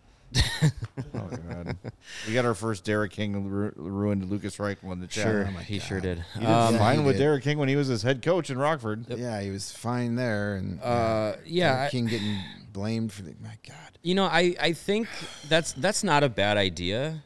[1.15, 1.77] Oh, God.
[2.27, 5.23] we got our first Derek King ru- ruined Lucas Reich in the chat.
[5.25, 5.87] Sure, Oh my he God.
[5.87, 6.23] sure did.
[6.33, 7.23] He did Um, Yeah, fine he with did.
[7.23, 9.05] Derek King when he was his head coach in Rockford.
[9.09, 12.37] Yeah, he was fine there, and Uh, yeah, Derek I- King getting
[12.71, 13.33] blamed for the.
[13.41, 15.07] My God, You know, I, I think
[15.47, 17.23] that's that's not a bad idea,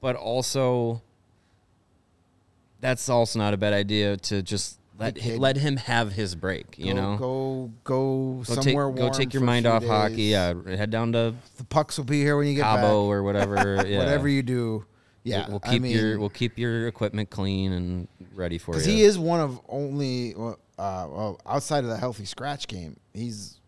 [0.00, 1.02] but also
[2.80, 6.12] that's also not a bad idea to just let Like, hi- hey, let him have
[6.12, 6.78] his break.
[6.78, 8.94] You go, know, go go, go somewhere take warm.
[8.96, 10.24] go take your mind off hockey.
[10.24, 13.12] Yeah, head down to the pucks will be here when you get Cabo back.
[13.12, 13.84] or whatever.
[13.86, 13.98] Yeah.
[13.98, 14.84] Whatever you do,
[15.22, 18.72] yeah, we'll, we'll I keep mean, your we'll keep your equipment clean and ready for
[18.72, 18.78] you.
[18.78, 23.60] because he is one of only uh, well outside of the healthy scratch game, he's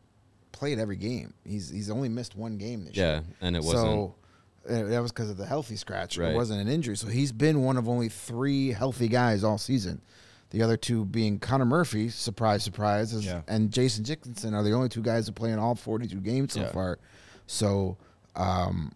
[0.52, 1.34] played every game.
[1.44, 3.22] He's he's only missed one game this Yeah, year.
[3.40, 3.82] Yeah, and it wasn't.
[3.84, 4.14] So
[4.68, 6.18] uh, that was because of the healthy scratch.
[6.18, 6.32] Right.
[6.32, 6.96] It wasn't an injury.
[6.96, 10.00] So he's been one of only three healthy guys all season.
[10.50, 13.42] The other two being Connor Murphy, surprise, surprise, is- Yeah.
[13.48, 16.61] and Jason Dickinson are the only two guys who play in all 42 games so
[16.61, 16.72] Yeah.
[16.72, 16.98] far.
[17.46, 17.96] So,
[18.34, 18.92] um,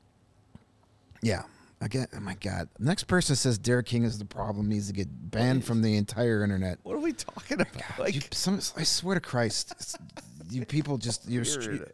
[1.23, 1.43] yeah.
[1.81, 2.69] Again, oh my God.
[2.79, 6.45] Next person says Derek King is the problem, needs to get banned from the entire
[6.45, 6.79] internet.
[6.85, 7.99] What are we talking about?
[7.99, 9.97] Like, You, some, I swear to Christ,
[10.49, 11.43] you people just you're.
[11.45, 11.93] Weird.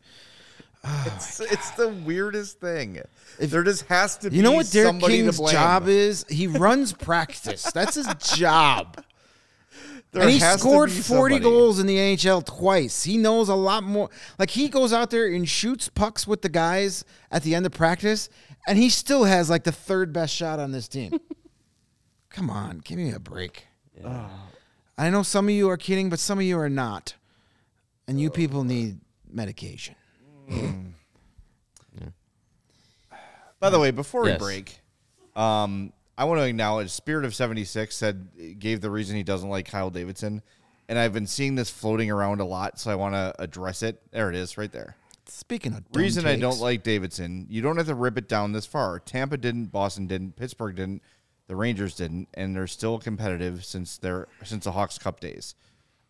[0.84, 3.00] Oh it's, it's the weirdest thing.
[3.40, 6.24] there just has to be You know what Derek King's job is?
[6.28, 7.64] He runs practice.
[7.72, 9.02] That's his job.
[10.18, 11.38] There and he has to scored be 40 somebody.
[11.42, 13.04] goals in the NHL twice.
[13.04, 14.10] He knows a lot more.
[14.38, 17.72] Like he goes out there and shoots pucks with the guys at the end of
[17.72, 18.28] practice,
[18.66, 21.18] and he still has like the third best shot on this team.
[22.30, 23.66] Come on, give me a break.
[24.96, 27.14] I know some of you are kidding, but some of you are not.
[28.06, 28.98] And you people need
[29.30, 29.94] medication.
[33.60, 34.40] By the way, before Yes.
[34.40, 34.80] we break,
[35.34, 39.48] um, I want to acknowledge Spirit of seventy six said gave the reason he doesn't
[39.48, 40.42] like Kyle Davidson.
[40.88, 44.00] and I've been seeing this floating around a lot, so I want to address it.
[44.10, 44.96] There it is, right there.
[45.26, 48.64] Speaking of Reason I don't like Davidson, you don't have to rip it down this
[48.64, 48.98] far.
[48.98, 51.02] Tampa didn't, Boston didn't, Pittsburgh didn't,
[51.48, 55.54] the Rangers didn't, and they're still competitive since they're since the Hawks Cup days.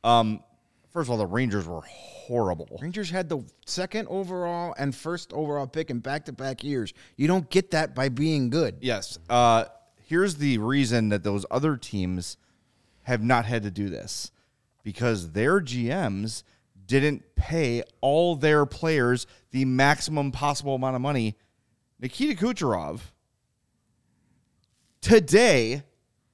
[0.04, 0.44] Um,
[0.92, 2.78] first of all, the Rangers were horrible.
[2.80, 6.94] Rangers had the second overall and first overall pick in back to back years.
[7.16, 8.76] You don't get that by being good.
[8.80, 9.18] Yes.
[9.28, 9.64] Uh,
[10.08, 12.38] here's the reason that those other teams
[13.02, 14.32] have not had to do this
[14.82, 16.44] because their GMs
[16.86, 21.36] didn't pay all their players the maximum possible amount of money.
[22.00, 23.00] Nikita Kucherov
[25.02, 25.82] today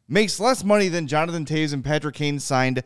[0.06, 2.84] makes less money than Jonathan Toews and Patrick Kane signed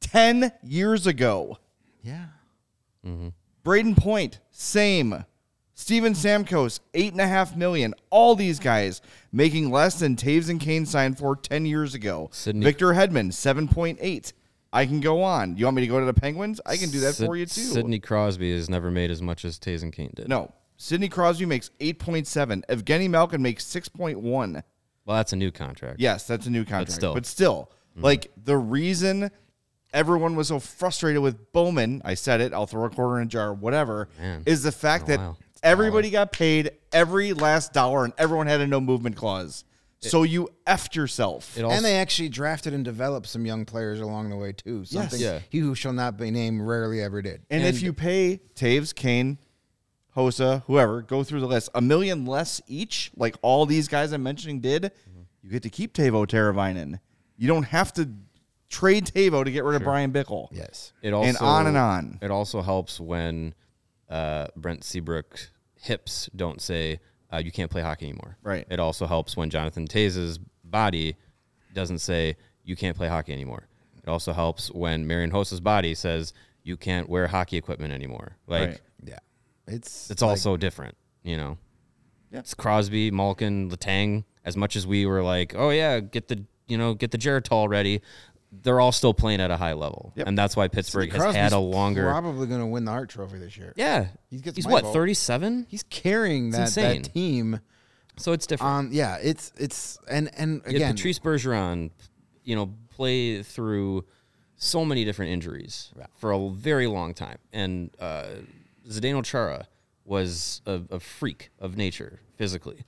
[0.00, 1.58] 10 years ago.
[2.02, 2.26] Yeah.
[3.06, 3.28] Mm-hmm.
[3.64, 5.24] Brayden Point, same.
[5.74, 7.94] Steven Stamkos, eight and a half million.
[8.10, 12.30] All these guys making less than Toews and Kane signed for ten years ago.
[12.44, 14.32] Victor Hedman, seven point eight.
[14.72, 15.56] I can go on.
[15.56, 16.60] You want me to go to the Penguins?
[16.66, 17.60] I can do that Sid- for you too.
[17.60, 20.28] Sidney Crosby has never made as much as Toews and Kane did.
[20.28, 22.64] No, Sidney Crosby makes eight point seven.
[22.68, 24.62] Evgeny Malkin makes six point one.
[25.04, 26.00] Well, that's a new contract.
[26.00, 26.92] Yes, that's a new contract.
[26.92, 27.14] still.
[27.14, 28.04] But still, mm-hmm.
[28.04, 29.30] like the reason
[29.92, 33.30] everyone was so frustrated with Bowman, I said it, I'll throw a quarter in a
[33.30, 35.38] jar, whatever, Man, is the fact that while.
[35.64, 39.64] Everybody got paid every last dollar and everyone had a no movement clause.
[39.98, 41.56] so you effed yourself.
[41.56, 44.84] It also, and they actually drafted and developed some young players along the way too.
[44.84, 45.40] Something Yeah.
[45.48, 47.40] he who shall not be named rarely ever did.
[47.50, 49.38] and, if you pay Toews, Kane,
[50.14, 54.22] Hossa, whoever, go through the list, a million less each, like all these guys I'm
[54.22, 54.92] mentioning did,
[55.42, 57.00] you get to keep Teuvo Teravainen.
[57.38, 58.10] You don't have to
[58.68, 60.48] trade Teuvo to get rid of Bryan Bickell.
[60.52, 60.92] Yes.
[61.00, 62.18] it also and on and on.
[62.20, 63.54] It also helps when
[64.10, 65.48] uh, Brent Seabrook
[65.84, 66.98] hips don't say
[67.32, 68.38] uh, you can't play hockey anymore.
[68.42, 68.66] Right.
[68.70, 71.16] It also helps when Jonathan Toews' body
[71.72, 73.68] doesn't say you can't play hockey anymore.
[74.02, 78.36] It also helps when Marian Hossa's body says you can't wear hockey equipment anymore.
[78.46, 78.80] Like Right.
[79.04, 79.18] Yeah.
[79.66, 81.58] It's it's also different, you know.
[82.30, 82.40] Yeah.
[82.40, 84.24] It's Crosby, Malkin, Letang.
[84.44, 87.68] As much as we were like, oh yeah, get the you know get the Geritol
[87.68, 88.00] ready,
[88.62, 90.26] they're all still playing at a high level, Yep.
[90.28, 92.04] and that's why Pittsburgh has had a longer.
[92.08, 93.72] Probably going to win the Hart Trophy this year.
[93.76, 97.02] yeah, He gets he's what thirty seven, He's carrying that, insane.
[97.02, 97.60] that team.
[98.16, 98.72] so it's different.
[98.72, 101.90] On yeah, it's it's and and You had again, Patrice Bergeron,
[102.44, 104.04] you know, play through
[104.56, 108.26] so many different injuries for a very long time, and uh,
[108.88, 109.66] Zdeno Chara
[110.04, 112.84] was a, a freak of nature physically.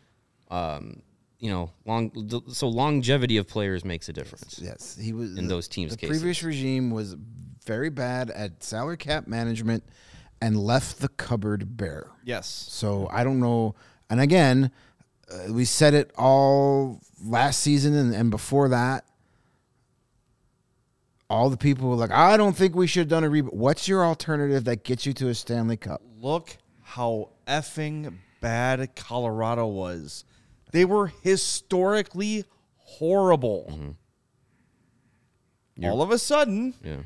[0.51, 1.03] Um,
[1.39, 2.11] you know, long
[2.49, 4.59] so longevity of players makes a difference.
[4.63, 6.19] yes, he was in those teams' The cases.
[6.19, 7.17] previous regime was
[7.65, 9.85] very bad at salary cap management
[10.41, 12.11] and left the cupboard bare.
[12.25, 12.47] Yes.
[12.47, 13.75] So I don't know.
[14.09, 14.71] And again,
[15.31, 19.05] uh, we said it all last season and, and before that.
[21.29, 23.53] All the people were like, I don't think we should have done a reboot.
[23.53, 26.01] What's your alternative that gets you to a Stanley Cup?
[26.21, 30.25] Look how effing bad Colorado was.
[30.77, 32.45] They were historically
[32.77, 33.67] horrible.
[35.79, 35.85] Mm-hmm.
[35.91, 36.97] All of a sudden, Yeah.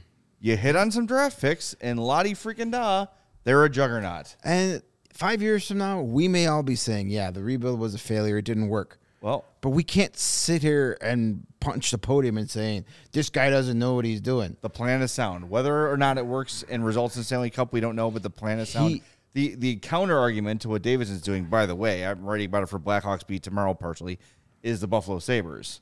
[0.41, 3.07] you hit on some draft picks, and Lottie freaking da,
[3.45, 4.35] they're a juggernaut.
[4.43, 7.99] And five years from now, we may all be saying, yeah, the rebuild was a
[7.99, 8.39] failure.
[8.39, 8.99] It didn't work.
[9.21, 13.79] Well, But we can't sit here and punch the podium and saying, this guy doesn't
[13.79, 14.57] know what he's doing.
[14.63, 15.49] the plan is sound.
[15.49, 18.31] Whether or not it works and results in Stanley Cup, we don't know, but the
[18.31, 18.91] plan is sound.
[18.95, 22.63] He- the the counter argument to what Davidson's doing, by the way, I'm writing about
[22.65, 24.19] it for Blackhawks beat tomorrow partially,
[24.63, 25.81] is the Buffalo Sabres,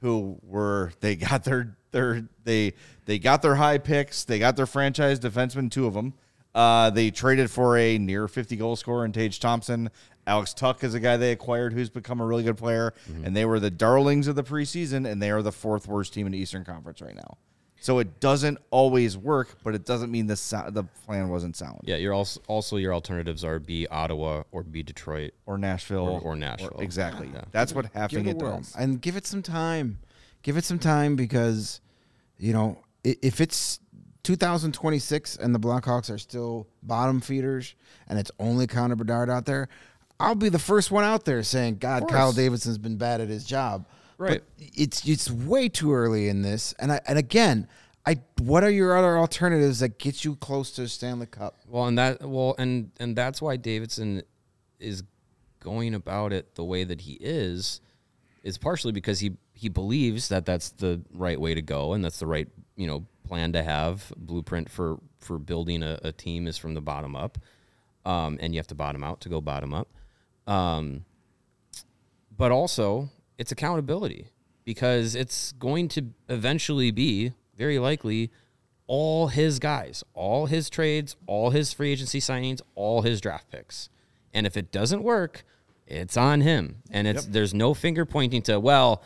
[0.00, 4.66] who were they got their their they they got their high picks, they got their
[4.66, 6.14] franchise defensemen, two of them.
[6.54, 9.90] Uh, they traded for a near 50 goal scorer in Tage Thompson.
[10.26, 13.44] Alex Tuch is a guy they acquired who's become a really good player, and they
[13.44, 16.38] were the darlings of the preseason, and they are the fourth worst team in the
[16.38, 17.36] Eastern Conference right now.
[17.86, 21.82] So it doesn't always work, but it doesn't mean the sou- the plan wasn't sound.
[21.84, 25.34] Yeah, you're also also your alternatives are B Ottawa or B Detroit.
[25.46, 26.00] Or Nashville.
[26.08, 26.80] Or- or Nashville.
[26.80, 27.30] exactly.
[27.32, 27.42] Yeah.
[27.52, 28.74] That's what having give it it does.
[28.76, 30.00] and give it some time.
[30.42, 31.80] Give it some time because,
[32.38, 33.78] you know, if it's
[34.24, 37.76] 2026 and the Blackhawks are still bottom feeders
[38.08, 39.68] and it's only Connor Bedard out there,
[40.18, 43.44] I'll be the first one out there saying, God, Kyle Davidson's been bad at his
[43.44, 43.86] job.
[44.18, 44.42] Right.
[44.58, 46.74] But it's it's way too early in this.
[46.78, 47.68] And I and again,
[48.06, 51.58] I what are your other alternatives that get you close to Stanley Cup?
[51.68, 54.22] Well, and that well, and and that's why Davidson
[54.78, 55.02] is
[55.60, 57.80] going about it the way that he is,
[58.42, 62.18] is partially because he he believes that that's the right way to go and that's
[62.18, 66.56] the right you know plan to have blueprint for for building a, a team is
[66.56, 67.38] from the bottom up,
[68.04, 69.88] um, and you have to bottom out to go bottom up,
[70.46, 71.04] um,
[72.36, 74.28] but also it's accountability
[74.64, 78.30] because it's going to eventually be very likely
[78.86, 83.88] all his guys, all his trades, all his free agency signings, all his draft picks.
[84.32, 85.44] And if it doesn't work,
[85.86, 86.82] it's on him.
[86.90, 89.02] And it's there's no finger pointing to, well,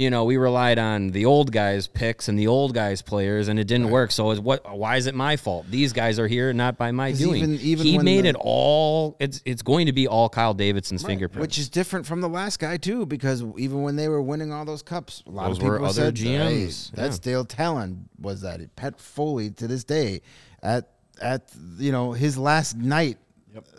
[0.00, 3.58] you know, we relied on the old guys' picks and the old guys' players, and
[3.58, 4.10] it didn't work.
[4.12, 4.64] So, is what?
[4.74, 5.66] Why is it my fault?
[5.68, 7.42] These guys are here, not by my doing.
[7.42, 9.14] even- even he made the- it all.
[9.20, 11.42] It's it's going to be all Kyle Davidson's fingerprint.
[11.42, 14.64] Which is different from the last guy too, because even when they were winning all
[14.64, 17.32] those cups, a lot Those of people were other said, "Hey, GMs, that's yeah.
[17.32, 20.22] Dale Tallon." Was that Pat Foley to this day
[20.62, 20.88] at
[21.20, 23.18] at you know his last night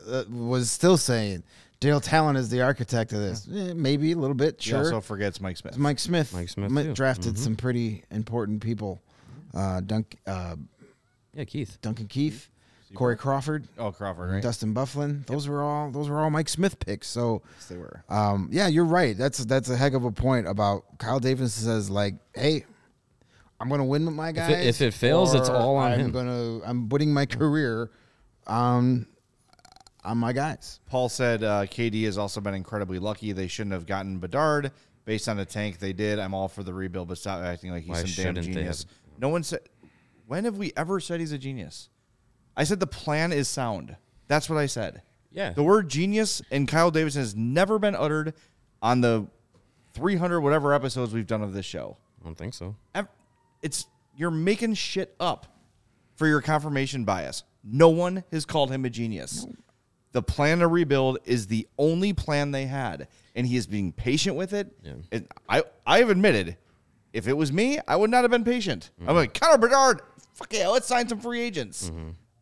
[0.08, 1.42] uh, was still saying
[1.82, 3.48] Dale Tallon is the architect of this.
[3.54, 4.80] Eh, maybe a little bit, He sure.
[4.80, 5.78] also forgets Mike Smith.
[5.78, 6.94] Mike Smith, Mike Smith, mi- too.
[6.94, 9.02] drafted some pretty important people.
[9.54, 10.56] Uh, Dunk, uh,
[11.34, 11.78] yeah, Keith.
[11.82, 12.50] Duncan Keith,
[12.94, 14.44] Corey Crawford, Oh, Crawford, right?
[14.44, 15.26] Dustin Byfuglien.
[15.26, 17.08] Those were all those were all Mike Smith picks.
[17.08, 18.04] So Yes, they were.
[18.10, 19.18] um, yeah, you're right.
[19.18, 22.64] That's that's a heck of a point about Kyle Davis says like, hey,
[23.60, 24.52] I'm gonna win with my guys.
[24.52, 26.12] it- if it fails, it's or all on I'm him.
[26.12, 27.90] Gonna I'm putting my career
[28.46, 29.08] on
[30.04, 30.80] on my guys.
[30.88, 33.32] Paul said uh, KD has also been incredibly lucky.
[33.32, 34.72] They shouldn't have gotten Bedard
[35.06, 36.20] based on a tank they did.
[36.20, 38.86] I'm all for the rebuild, but stop acting like he's Why some damn genius.
[39.20, 39.62] No one said.
[40.28, 41.90] When have we ever said he's a genius?
[42.56, 43.96] I said the plan is sound.
[44.28, 45.02] That's what I said.
[45.32, 45.52] Yeah.
[45.52, 48.34] The word genius and Kyle Davidson has never been uttered
[48.82, 49.28] on the
[49.94, 51.98] 300 whatever episodes we've done of this show.
[52.22, 52.76] I don't think so.
[53.62, 53.86] It's
[54.16, 55.48] you're making shit up
[56.16, 57.44] for your confirmation bias.
[57.64, 59.46] No one has called him a genius.
[60.14, 64.36] The plan to rebuild is the only plan they had, and he is being patient
[64.36, 64.72] with it.
[64.84, 64.94] Yeah.
[65.12, 66.58] And I I have admitted,
[67.14, 68.92] if it was me, I would not have been patient.
[69.00, 69.10] Mm-hmm.
[69.10, 70.02] I'm like Connor Bedard.
[70.34, 71.92] Fuck yeah, let's sign some free agents.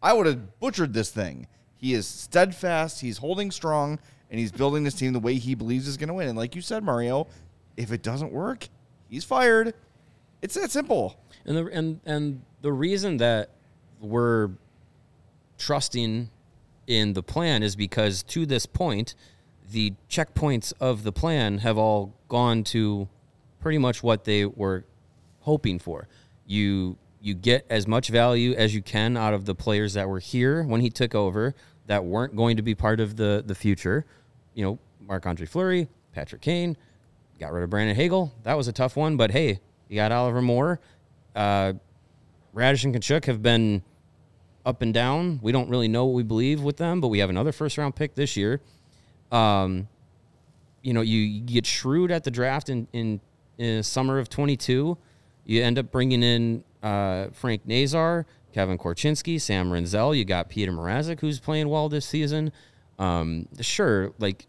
[0.02, 1.48] I would have butchered this thing.
[1.76, 3.02] He is steadfast.
[3.02, 6.14] He's holding strong, and he's building this team the way he believes is going to
[6.14, 6.28] win.
[6.28, 7.28] And like you said, Mario,
[7.78, 8.68] if it doesn't work,
[9.10, 9.74] he's fired.
[10.42, 11.20] It's that simple.
[11.46, 13.50] And the and and the reason that
[14.02, 14.50] we're
[15.58, 16.30] trusting
[16.90, 19.14] in the plan is because to this point,
[19.72, 23.08] the checkpoints of the plan have all gone to
[23.60, 24.86] pretty much what they were
[25.42, 26.08] hoping for.
[26.46, 30.20] You you get as much value as you can out of the players that were
[30.20, 31.54] here when he took over
[31.86, 34.06] that weren't going to be part of the the future.
[34.56, 36.76] You know, Marc Andre Fleury, Patrick Kane,
[37.40, 38.34] got rid of Brandon Hagel.
[38.44, 40.80] That was a tough one, but hey, you got Oliver Moore.
[41.36, 41.74] Uh,
[42.56, 43.84] Raddysh and Katchouk have been
[44.70, 45.40] up and down.
[45.42, 47.96] We don't really know what we believe with them, but we have another first round
[47.96, 48.62] pick this year.
[49.32, 49.90] Um,
[50.82, 53.20] you know, you, get shrewd at the draft in, in,
[53.58, 54.98] in summer of 22.
[55.46, 60.16] You end up bringing in uh, Frank Nazar, Kevin Korchinski, Sam Rinzel.
[60.16, 62.52] You got Petr Mrazek, who's playing well this season.
[62.98, 64.48] Um, sure, like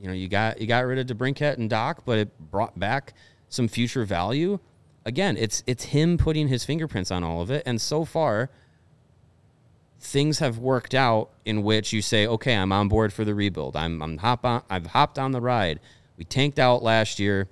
[0.00, 3.14] you know, you got you got rid of DeBrincat and Dach, but it brought back
[3.48, 4.58] some future value.
[5.04, 8.50] Again, it's it's him putting his fingerprints on all of it, and so far,
[10.02, 13.76] things have worked out in which you say, okay, I'm on board for the rebuild.
[13.76, 14.62] I'm I'm hop on.
[14.68, 15.80] I've hopped on the ride.
[16.16, 17.48] We tanked out last year,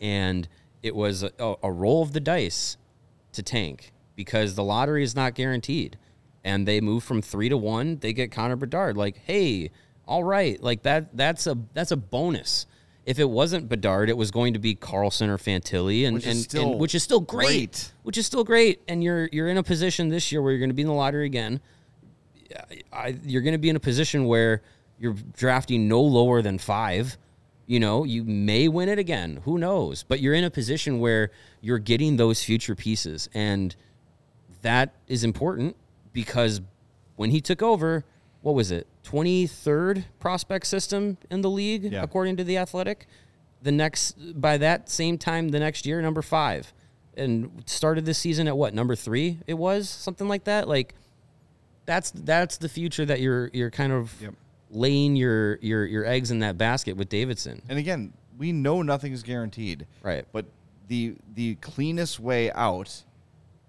[0.00, 0.46] and
[0.82, 2.76] it was a, a roll of the dice
[3.32, 5.96] to tank because the lottery is not guaranteed.
[6.44, 7.98] And they move from three to one.
[7.98, 8.96] They get Connor Bedard.
[8.96, 9.70] Like, hey,
[10.06, 11.16] all right, like that.
[11.16, 12.66] That's a that's a bonus.
[13.06, 16.36] If it wasn't Bedard, it was going to be Carlsson or Fantilli, and Which is
[16.36, 17.92] and, still and which is still great, great.
[18.02, 18.80] which is still great.
[18.88, 20.94] And you're you're in a position this year where you're going to be in the
[20.94, 21.60] lottery again.
[22.92, 24.62] I, you're going to be in a position where
[24.98, 27.16] you're drafting no lower than five.
[27.66, 29.40] You know, you may win it again.
[29.44, 30.02] Who knows?
[30.02, 33.28] But you're in a position where you're getting those future pieces.
[33.32, 33.74] And
[34.62, 35.76] that is important
[36.12, 36.60] because
[37.16, 38.04] when he took over,
[38.42, 38.86] what was it?
[39.04, 42.02] 23rd prospect system in the league, Yeah.
[42.02, 43.06] according to the athletic.
[43.62, 46.72] The next, by that same time, the next year, number five.
[47.16, 49.38] And started this season at what, number three?
[49.46, 50.68] It was something like that.
[50.68, 50.94] Like,
[51.86, 54.34] that's that's the future that you're you're kind of Yep.
[54.70, 57.62] laying your your your eggs in that basket with Davidson.
[57.68, 59.86] And again, we know nothing's guaranteed.
[60.02, 60.24] Right.
[60.32, 60.46] But
[60.88, 63.02] the the cleanest way out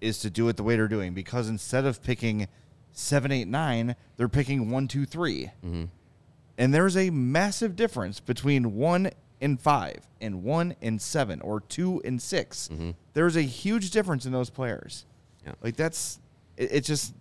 [0.00, 2.46] is to do it the way they're doing because instead of picking
[2.92, 5.50] seven, eight, nine, they're picking one, two, three.
[5.64, 5.84] Mm-hmm.
[6.58, 12.00] And there's a massive difference between one and five and one and seven or two
[12.04, 12.90] and 6 mm-hmm.
[13.14, 15.04] There's a huge difference in those players.
[15.44, 15.52] Yeah.
[15.62, 16.20] Like that's
[16.56, 17.14] it, it's just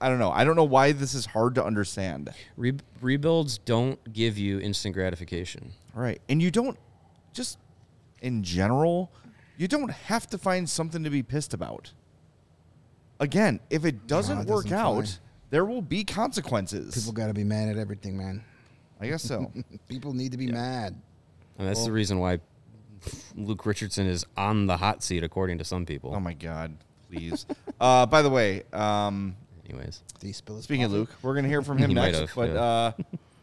[0.00, 0.30] I don't know.
[0.30, 2.30] I don't know why this is hard to understand.
[2.56, 5.72] Re- rebuilds don't give you instant gratification.
[5.94, 6.20] Right.
[6.28, 6.78] And you don't
[7.32, 7.58] just
[8.20, 9.12] in general,
[9.56, 11.92] you don't have to find something to be pissed about.
[13.20, 15.14] Again, if it doesn't it work doesn't out, fly.
[15.50, 16.94] there will be consequences.
[16.94, 18.42] People got to be mad at everything, man.
[19.00, 19.52] I guess so.
[19.88, 21.00] People need to be mad.
[21.58, 22.40] And that's the reason why
[23.36, 26.14] Luke Richardson is on the hot seat, according to some people.
[26.14, 26.76] oh my god.
[27.10, 27.46] please.
[27.80, 29.34] Uh, by the way, um,
[29.66, 30.98] Anyways, Did he spill his speaking of coffee?
[30.98, 32.18] Luke, we're gonna hear from him He might next.
[32.18, 32.60] have, but yeah.
[32.60, 32.92] uh,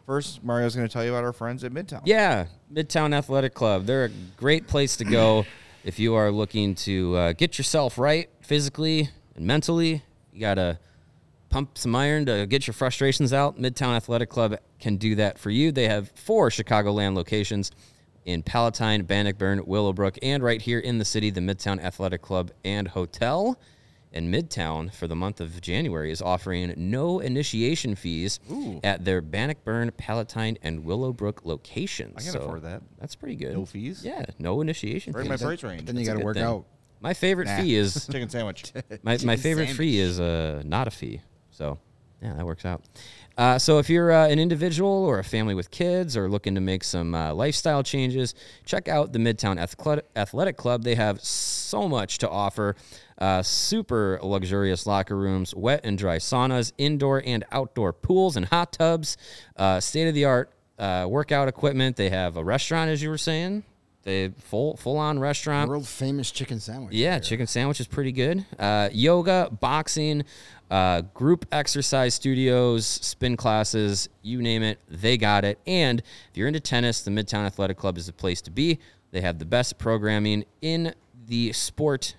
[0.06, 2.02] first, Mario's gonna tell you about our friends at Midtown.
[2.04, 3.84] Yeah, Midtown Athletic Club.
[3.86, 5.44] They're a great place to go
[5.84, 10.02] if you are looking to uh, get yourself right physically and mentally.
[10.32, 10.78] You got to
[11.48, 13.58] pump some iron to get your frustrations out.
[13.58, 15.72] Midtown Athletic Club can do that for you.
[15.72, 17.70] They have four Chicagoland locations
[18.26, 22.88] in Palatine, Bannockburn, Willowbrook, and right here in the city, the Midtown Athletic Club and
[22.88, 23.58] Hotel.
[24.10, 28.40] And Midtown for the month of January is offering no initiation fees
[28.82, 32.14] at their Bannockburn, Palatine, and Willowbrook locations.
[32.16, 32.82] I can So afford that.
[32.98, 33.52] That's pretty good.
[33.54, 34.02] No fees?
[34.02, 35.40] Yeah, no initiation Right in fees.
[35.42, 35.84] my price range.
[35.84, 36.44] Then you got to work thing.
[36.44, 36.64] out.
[37.00, 37.58] My favorite Nah.
[37.60, 38.72] fee is Chicken sandwich.
[39.02, 41.20] my, my Chicken favorite fee is uh, not a fee.
[41.50, 41.78] So,
[42.22, 42.82] yeah, that works out.
[43.36, 46.60] Uh, so, if you're uh, an individual or a family with kids or looking to
[46.60, 48.34] make some uh, lifestyle changes,
[48.64, 50.82] check out the Midtown Athle- Athletic Club.
[50.82, 52.74] They have so much to offer
[53.18, 58.72] uh, super luxurious locker rooms, wet and dry saunas, indoor and outdoor pools and hot
[58.72, 59.16] tubs,
[59.56, 61.94] uh, state of the art uh, workout equipment.
[61.96, 63.62] They have a restaurant, as you were saying.
[64.04, 65.68] They full full on restaurant.
[65.68, 66.94] World famous chicken sandwich.
[66.94, 68.46] Yeah, chicken sandwich is pretty good.
[68.58, 70.24] Uh, yoga, boxing,
[70.70, 75.58] uh, group exercise studios, spin classes, you name it, they got it.
[75.66, 78.78] And if you're into tennis, the Midtown Athletic Club is the place to be.
[79.10, 80.94] They have the best programming in
[81.26, 82.16] the sport.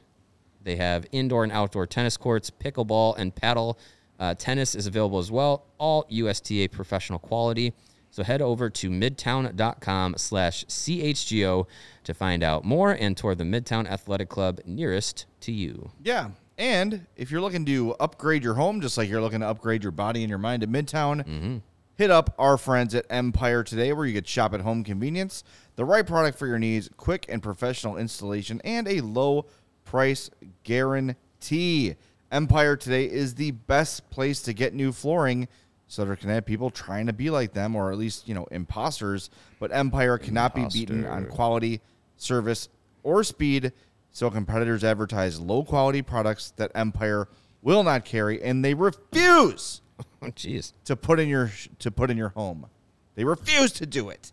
[0.63, 3.77] They have indoor and outdoor tennis courts, pickleball, and paddle.
[4.19, 7.73] Uh, tennis is available as well, all USTA professional quality.
[8.11, 11.67] So head over to midtown.com slash CHGO
[12.03, 15.91] to find out more and tour the Midtown Athletic Club nearest to you.
[16.03, 16.31] Yeah.
[16.57, 19.93] And if you're looking to upgrade your home, just like you're looking to upgrade your
[19.93, 21.57] body and your mind at Midtown, mm-hmm.
[21.95, 25.43] hit up our friends at Empire today, where you get shop at home convenience,
[25.75, 29.45] the right product for your needs, quick and professional installation, and a low
[29.85, 30.29] price
[30.63, 31.95] guarantee.
[32.31, 35.47] Empire today is the best place to get new flooring.
[35.89, 38.45] So there can have people trying to be like them, or at least you know
[38.51, 39.29] imposters.
[39.59, 41.81] But Empire cannot be beaten on quality,
[42.15, 42.69] service,
[43.03, 43.73] or speed.
[44.11, 47.27] So competitors advertise low quality products that Empire
[47.61, 49.81] will not carry, and they refuse
[50.21, 50.73] Oh, jeez.
[50.85, 52.67] to put in your to put in your home.
[53.15, 54.31] They refuse to do it.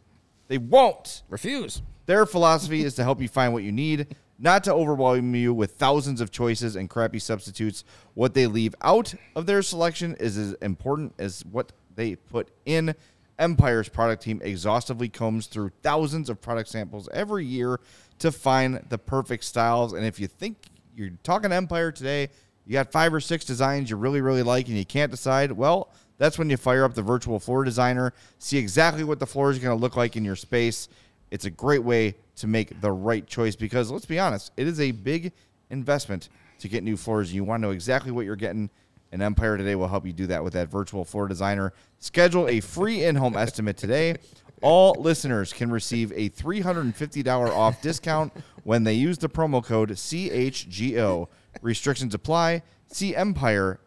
[0.48, 1.22] They won't.
[1.28, 1.82] Refuse.
[2.04, 5.72] Their philosophy is to help you find what you need, not to overwhelm you with
[5.72, 7.84] thousands of choices and crappy substitutes.
[8.14, 12.94] What they leave out of their selection is as important as what they put in.
[13.38, 17.80] Empire's product team exhaustively combs through thousands of product samples every year
[18.18, 19.92] to find the perfect styles.
[19.92, 20.56] And if you think
[20.94, 22.30] you're talking Empire today,
[22.66, 25.92] you got five or six designs you really, really like and you can't decide, well,
[26.18, 29.58] that's when you fire up the virtual floor designer, see exactly what the floor is
[29.58, 30.88] going to look like in your space.
[31.30, 34.80] It's a great way to make the right choice because let's be honest, it is
[34.80, 35.32] a big
[35.70, 36.28] investment
[36.58, 37.32] to get new floors.
[37.32, 38.70] You want to know exactly what you're getting,
[39.12, 41.72] and Empire Today will help you do that with that virtual floor designer.
[41.98, 44.16] Schedule a free in home estimate today.
[44.62, 48.32] All listeners can receive a $350 off discount
[48.64, 51.28] when they use the promo code CHGO.
[51.60, 52.62] Restrictions apply.
[52.88, 53.78] See empire.com.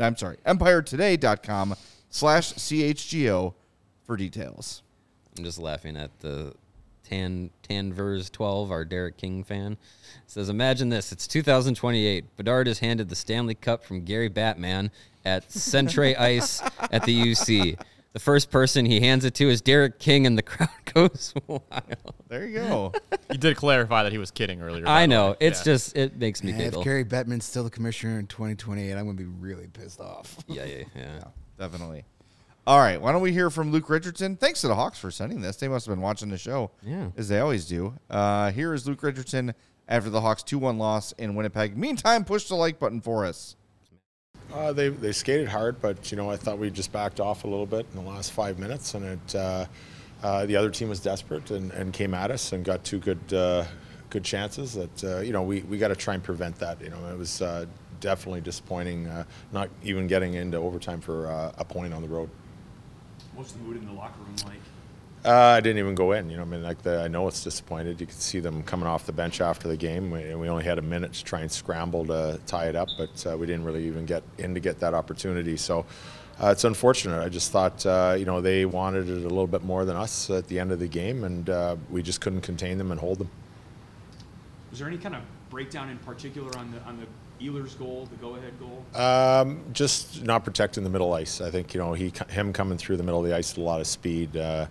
[0.00, 1.74] I'm sorry, empiretoday.com
[2.10, 3.54] slash CHGO
[4.04, 4.82] for details.
[5.36, 6.54] I'm just laughing at the
[7.04, 9.76] Tan Tanvers 12, our Derek King fan.
[10.26, 11.10] says, Imagine this.
[11.12, 12.36] It's 2028.
[12.36, 14.90] Bedard is handed the Stanley Cup from Gary Bettman
[15.24, 17.78] at Centre Ice at the UC.
[18.12, 21.62] The first person he hands it to is Derek King, and the crowd goes wild.
[22.28, 22.92] There you go.
[23.30, 24.86] He did clarify that he was kidding earlier.
[24.86, 25.30] I know.
[25.30, 25.36] way.
[25.40, 25.64] It's Yeah.
[25.72, 26.80] just, it makes me Yeah, giggle.
[26.82, 30.36] if Gary Bettman's still the commissioner in 2028, I'm going to be really pissed off.
[30.46, 31.24] yeah, yeah, yeah.
[31.58, 32.04] Definitely.
[32.66, 33.00] All right.
[33.00, 34.36] Why don't we hear from Luke Richardson?
[34.36, 35.56] Thanks to the Hawks for sending this.
[35.56, 37.08] They must have been watching the show, Yeah.
[37.16, 37.94] as they always do.
[38.08, 39.54] Uh, here is Luke Richardson
[39.88, 41.76] after the Hawks 2 1 loss in Winnipeg.
[41.76, 43.56] Meantime, push the like button for us.
[44.54, 47.46] Uh, they they skated hard, but you know I thought we just backed off a
[47.48, 49.64] little bit in the last five minutes, and it uh,
[50.22, 53.32] uh, the other team was desperate and, and came at us and got two good
[53.32, 53.64] uh,
[54.10, 54.74] good chances.
[54.74, 56.82] That uh, you know we, we got to try and prevent that.
[56.82, 57.64] You know it was uh,
[58.00, 62.28] definitely disappointing, uh, not even getting into overtime for uh, a point on the road.
[63.34, 64.60] What's the mood in the locker room like?
[65.24, 66.30] Uh, I didn't even go in.
[66.30, 68.00] You know, I mean, like the, I know it's disappointed.
[68.00, 70.10] You could see them coming off the bench after the game.
[70.10, 73.26] We, we only had a minute to try and scramble to tie it up, but
[73.26, 75.56] uh, we didn't really even get in to get that opportunity.
[75.56, 75.86] So
[76.42, 77.22] uh, it's unfortunate.
[77.22, 80.28] I just thought, uh, you know, they wanted it a little bit more than us
[80.28, 83.18] at the end of the game, and uh, we just couldn't contain them and hold
[83.18, 83.30] them.
[84.70, 87.06] Was there any kind of breakdown in particular on the on the
[87.42, 88.84] Ehlers goal, the go-ahead goal?
[89.00, 91.40] Um, just not protecting the middle ice.
[91.40, 93.66] I think you know he him coming through the middle of the ice with a
[93.66, 94.36] lot of speed.
[94.36, 94.66] Uh,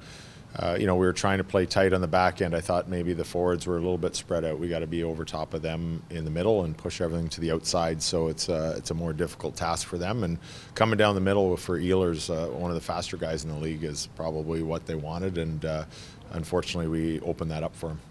[0.57, 2.53] uh, you know, we were trying to play tight on the back end.
[2.53, 4.59] I thought maybe the forwards were a little bit spread out.
[4.59, 7.41] We got to be over top of them in the middle and push everything to
[7.41, 8.01] the outside.
[8.01, 10.23] So it's a, it's a more difficult task for them.
[10.25, 10.37] And
[10.75, 13.85] coming down the middle for Ehlers, uh, one of the faster guys in the league,
[13.85, 15.37] is probably what they wanted.
[15.37, 15.85] And uh,
[16.31, 18.01] unfortunately, we opened that up for them.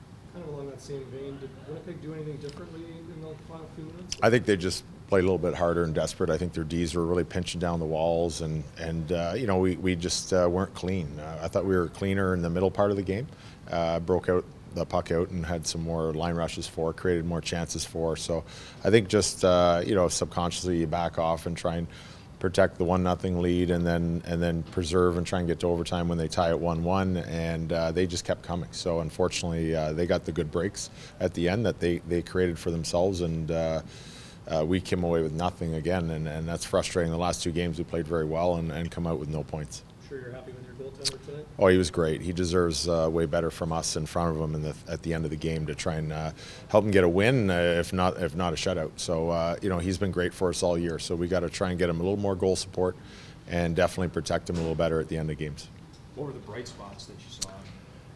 [0.50, 4.16] Along that same vein, did Winnipeg do anything differently in the final few minutes?
[4.22, 6.28] I think they just played a little bit harder and desperate.
[6.30, 9.58] I think their D's were really pinching down the walls, and and uh, you know
[9.58, 11.18] we we just uh, weren't clean.
[11.20, 13.28] Uh, I thought we were cleaner in the middle part of the game.
[13.70, 14.44] Uh, broke out
[14.74, 18.16] the puck out and had some more line rushes for, created more chances for.
[18.16, 18.44] So
[18.84, 21.86] I think just uh, you know subconsciously you back off and try and
[22.40, 25.68] protect the one nothing lead and then and then preserve and try and get to
[25.68, 27.18] overtime when they tie it one one.
[27.18, 28.70] And uh, they just kept coming.
[28.72, 32.58] So unfortunately uh, they got the good breaks at the end that they they created
[32.58, 33.20] for themselves.
[33.20, 33.82] And uh,
[34.48, 36.10] uh, we came away with nothing again.
[36.10, 37.12] And, and that's frustrating.
[37.12, 39.84] The last two games we played very well and, and come out with no points.
[40.08, 40.34] Sure
[41.58, 42.22] Oh, he was great.
[42.22, 45.24] He deserves uh, way better from us in front of him the, at the end
[45.24, 46.30] of the game to try and uh,
[46.68, 48.92] help him get a win, uh, if not if not a shutout.
[48.96, 50.98] So uh, you know he's been great for us all year.
[50.98, 52.96] So we got to try and get him a little more goal support,
[53.48, 55.68] and definitely protect him a little better at the end of games.
[56.14, 57.50] What were the bright spots that you saw?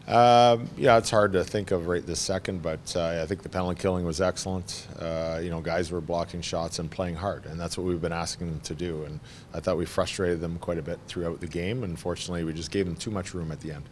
[0.07, 3.49] Um, yeah, it's hard to think of right this second, but uh, I think the
[3.49, 4.87] penalty killing was excellent.
[4.99, 8.11] Uh, you know, guys were blocking shots and playing hard, and that's what we've been
[8.11, 9.03] asking them to do.
[9.05, 9.19] And
[9.53, 11.83] I thought we frustrated them quite a bit throughout the game.
[11.83, 13.85] Unfortunately, we just gave them too much room at the end.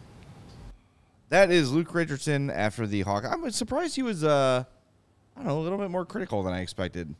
[1.30, 3.24] That is Luke Richardson after the Hawk.
[3.28, 4.62] I'm surprised he was, uh,
[5.36, 7.12] I don't know, a little bit more critical than I expected.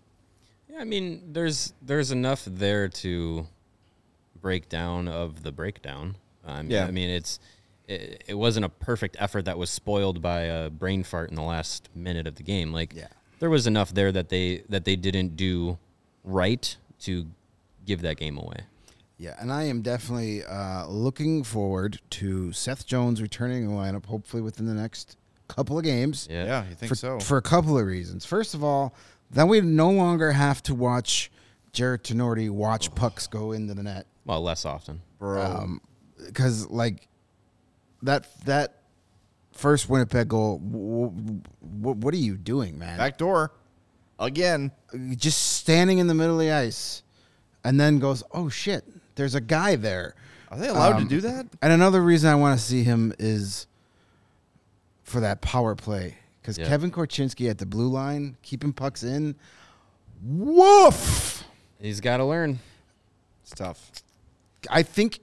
[0.70, 3.48] Yeah, I mean, there's there's enough there to
[4.40, 6.16] break down of the breakdown.
[6.46, 6.86] I mean, Yeah.
[6.86, 7.40] I mean, it's
[7.88, 11.42] it, it wasn't a perfect effort that was spoiled by a brain fart in the
[11.42, 12.72] last minute of the game.
[12.72, 13.08] Like, Yeah.
[13.40, 15.78] there was enough there that they that they didn't do
[16.22, 17.26] right to
[17.84, 18.60] give that game away.
[19.18, 24.42] Yeah, and I am definitely uh, looking forward to Seth Jones returning the lineup, hopefully
[24.42, 25.16] within the next
[25.46, 26.26] couple of games.
[26.30, 26.44] Yeah.
[26.46, 27.20] Yeah, you think for, so?
[27.20, 28.24] For a couple of reasons.
[28.24, 28.94] First of all,
[29.30, 31.30] then we no longer have to watch
[31.72, 34.06] Jarred Tinordi watch pucks go into the net.
[34.24, 35.02] Well, less often.
[35.18, 35.78] Bro.
[36.26, 37.06] because like
[38.04, 38.76] that that
[39.52, 41.40] first Winnipeg goal, w- w-
[41.80, 42.96] w- what are you doing, man?
[42.98, 43.52] Back door.
[44.18, 44.70] Again.
[45.16, 47.02] Just standing in the middle of the ice,
[47.64, 48.84] and then goes, "Oh shit,
[49.16, 50.14] there's a guy there."
[50.50, 51.46] Are they allowed Um, to do that?
[51.62, 53.66] And another reason I want to see him is
[55.02, 56.68] for that power play because Yeah.
[56.68, 59.34] Kevin Korchinski at the blue line, keeping pucks in.
[60.22, 61.44] Woof!
[61.80, 62.60] He's got to learn.
[63.42, 63.90] It's tough.
[64.70, 65.20] I think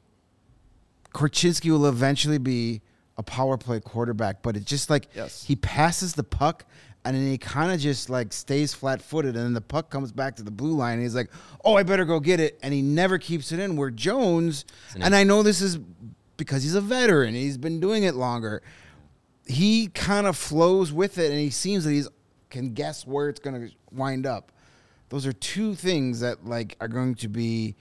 [1.13, 2.81] Korchinski will eventually be
[3.17, 5.43] a power play quarterback, but it's just like Yes.
[5.43, 6.65] he passes the puck
[7.03, 10.11] and then he kind of just like stays flat footed, and then the puck comes
[10.11, 11.31] back to the blue line, and he's like,
[11.65, 13.75] "Oh, I better go get it," and he never keeps it in.
[13.75, 15.79] Where Jones, and I know this is
[16.37, 18.61] because he's a veteran, he's been doing it longer.
[19.47, 22.07] He kind of flows with it, and he seems that he's
[22.51, 24.51] can guess where it's going to wind up.
[25.09, 27.75] Those are two things that like are going to be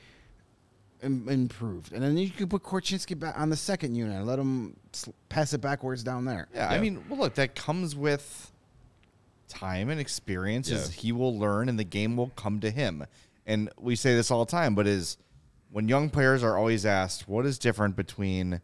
[1.03, 4.77] improved, and then you can put Korchinski back on the second unit and let him
[4.93, 6.49] sl- pass it backwards down there.
[6.55, 8.53] Yeah, I mean, well, look, that comes with
[9.49, 10.71] time and experience.
[10.71, 10.87] Yeah.
[10.89, 13.07] he will learn, and the game will come to him.
[13.47, 15.17] And we say this all the time, but is
[15.71, 18.61] when young players are always asked, what is different between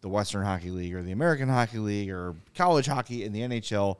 [0.00, 3.96] the Western Hockey League or the American Hockey League or college hockey in the NHL,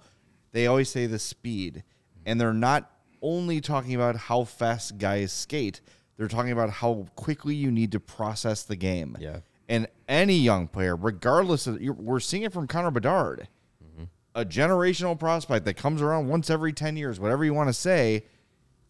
[0.53, 1.83] they always say the speed,
[2.25, 2.91] and they're not
[3.23, 5.81] only talking about how fast guys skate.
[6.17, 9.17] They're talking about how quickly you need to process the game.
[9.21, 9.41] Yeah.
[9.69, 13.49] And any young player, regardless of, you're, we're seeing it from Connor Bedard,
[13.85, 14.05] mm-hmm.
[14.35, 18.25] a generational prospect that comes around once every 10 years, whatever you want to say,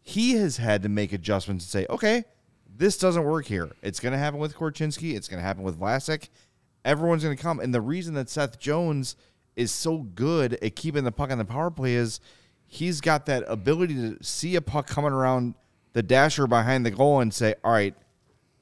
[0.03, 2.25] he has had to make adjustments and say, okay,
[2.79, 3.71] this doesn't work here.
[3.83, 5.17] It's going to happen with Korchinski.
[5.17, 6.29] It's going to happen with Vlasic.
[6.85, 7.59] Everyone's going to come.
[7.59, 9.17] And the reason that Seth Jones
[9.57, 12.21] is so good at keeping the puck on the power play is
[12.67, 15.55] he's got that ability to see a puck coming around
[15.97, 17.95] the dasher behind the goal and say, all right,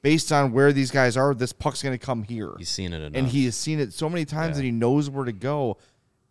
[0.01, 2.53] based on where these guys are, this puck's going to come here.
[2.57, 3.11] He's seen it enough.
[3.13, 4.61] And he has seen it so many times Yeah.
[4.61, 5.75] that he knows where to go.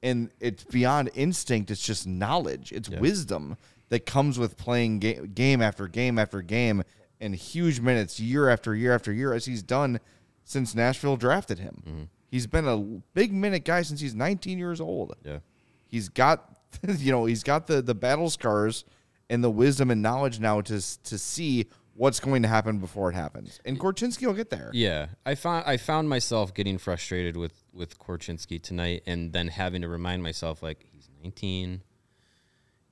[0.02, 1.70] And it's beyond instinct.
[1.70, 2.72] It's just knowledge.
[2.72, 3.59] It's wisdom
[3.90, 6.82] that comes with playing ga- game after game after game
[7.20, 10.00] and huge minutes year after year after year, as he's done
[10.42, 11.82] since Nashville drafted him.
[11.86, 12.02] Mm-hmm.
[12.30, 12.78] He's been a
[13.12, 15.14] big minute guy since he's 19 years old.
[15.22, 15.40] Yeah.
[15.86, 16.48] He's got,
[16.88, 18.84] you know, he's got the the battle scars
[19.31, 23.14] and the wisdom and knowledge now to to see what's going to happen before it
[23.14, 23.61] happens.
[23.64, 24.70] And Korchinski will get there.
[24.72, 29.83] Yeah, I found I found myself getting frustrated with with Korchinski tonight, and then having
[29.83, 31.83] to remind myself like he's 19,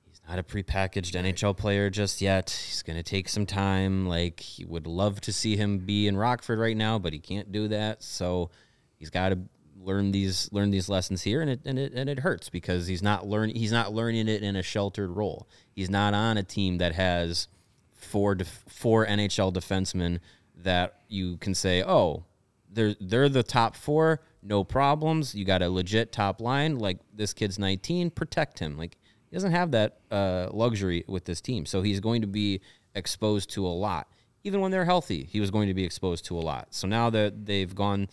[0.07, 2.51] he's not a prepackaged NHL player just yet.
[2.51, 4.07] He's gonna take some time.
[4.07, 7.53] Like he would love to see him be in Rockford right now, but he can't
[7.53, 8.03] do that.
[8.03, 8.51] So
[8.99, 9.39] he's got to
[9.85, 13.03] learn these learn these lessons here, and it and it and it hurts because he's
[13.03, 15.49] not learning he's not learning it in a sheltered role.
[15.75, 17.49] He's not on a team that has
[17.95, 20.21] four def- four NHL defensemen
[20.57, 22.25] that you can say, oh,
[22.71, 25.35] they're they're the top four, no problems.
[25.35, 26.79] You got a legit top line.
[26.79, 28.77] Like this kid's 19, protect him.
[28.77, 28.97] Like
[29.31, 32.61] he doesn't have that uh, luxury with this team, so he's going to be
[32.95, 34.09] exposed to a lot.
[34.45, 36.69] Even when they're healthy, he was going to be exposed to a lot.
[36.71, 38.09] So now that they've gone,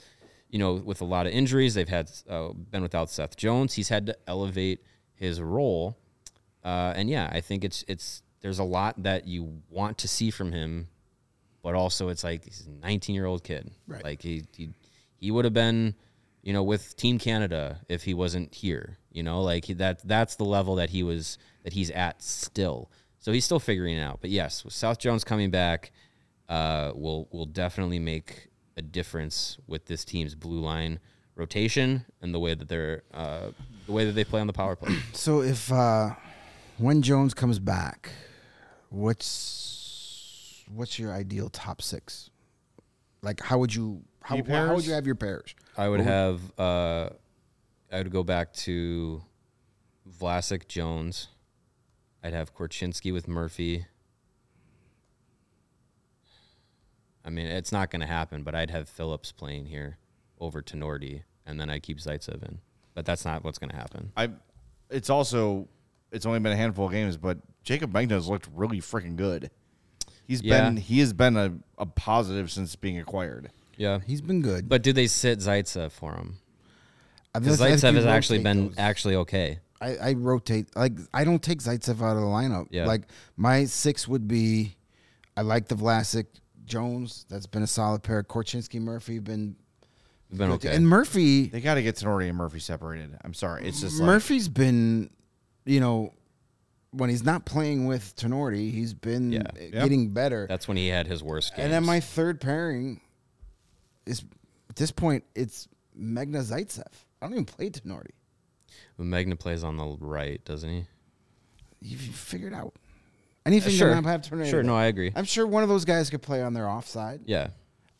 [0.49, 3.73] you know, with a lot of injuries, they've had uh, been without Seth Jones.
[3.73, 4.83] He's had to elevate
[5.15, 5.97] his role,
[6.63, 10.31] uh, and yeah, I think it's it's there's a lot that you want to see
[10.31, 10.87] from him
[11.61, 13.71] but also it's like he's a 19 year old kid.
[13.87, 14.03] Right.
[14.03, 14.69] Like he he,
[15.17, 15.95] he would have been,
[16.41, 18.97] you know, with Team Canada if he wasn't here.
[19.11, 22.91] You know, like he, that that's the level that he was that he's at still.
[23.19, 24.19] So he's still figuring it out.
[24.21, 25.91] But yes, with Seth Jones coming back,
[26.47, 28.47] uh, will will definitely make
[28.79, 30.99] a difference with this team's blue line
[31.35, 33.49] rotation and the way that they're uh,
[33.85, 34.95] the way that they play on the power play.
[35.13, 36.11] So if uh,
[36.77, 38.09] when Jones comes back,
[38.89, 42.29] what's what's your ideal top six?
[43.21, 45.53] Like, how would you how, how would you have your pairs?
[45.77, 47.09] I would have uh,
[47.91, 49.21] I would go back to
[50.09, 51.27] Vlasic Jones.
[52.23, 53.85] I'd have Korchinski with Murphy.
[57.25, 59.97] I mean, it's not going to happen, but I'd have Phillips playing here
[60.39, 62.59] over Tinordi, and then I keep Zaitsev in.
[62.93, 64.11] But that's not what's going to happen.
[64.17, 64.29] I.
[64.89, 65.67] It's also.
[66.11, 69.51] It's only been a handful of games, but Jaycob Megna's looked really freaking good.
[70.25, 70.63] He's Yeah.
[70.63, 73.51] been he has been a, a positive since being acquired.
[73.77, 74.67] Yeah, He's been good.
[74.67, 76.37] but do they sit Zaitsev for him?
[77.35, 78.75] I Because Zaitsev has actually been those.
[78.79, 79.59] actually okay.
[79.79, 82.67] I, I rotate like I don't take Zaitsev out of the lineup.
[82.71, 82.85] Yeah.
[82.87, 83.03] Like
[83.37, 84.75] my six would be,
[85.37, 86.25] I like the Vlasic
[86.69, 87.25] Jones.
[87.29, 88.23] That's been a solid pair.
[88.23, 89.55] Korchinski Murphy been
[90.31, 90.75] Been okay.
[90.75, 93.17] and Murphy They got to get Tinordi and Murphy separated.
[93.23, 95.09] I'm sorry, it's just like, Murphy's been,
[95.65, 96.13] you know,
[96.91, 99.41] when he's not playing with Tinordi, he's been Yeah.
[99.55, 100.45] Uh, getting better.
[100.47, 101.65] That's when he had his worst games.
[101.65, 103.01] and then my third pairing
[104.05, 104.23] is
[104.69, 105.67] at this point it's
[105.99, 106.85] Megna Zaitsev.
[107.21, 108.11] I don't even play Tinordi.
[108.99, 110.85] Megna plays on the right, doesn't he?
[111.81, 112.73] You figured out
[113.49, 113.93] anything sure.
[113.93, 114.47] that have.
[114.47, 115.11] Sure, no, I agree.
[115.15, 117.21] I'm sure one of those guys could play on their offside.
[117.25, 117.49] Yeah.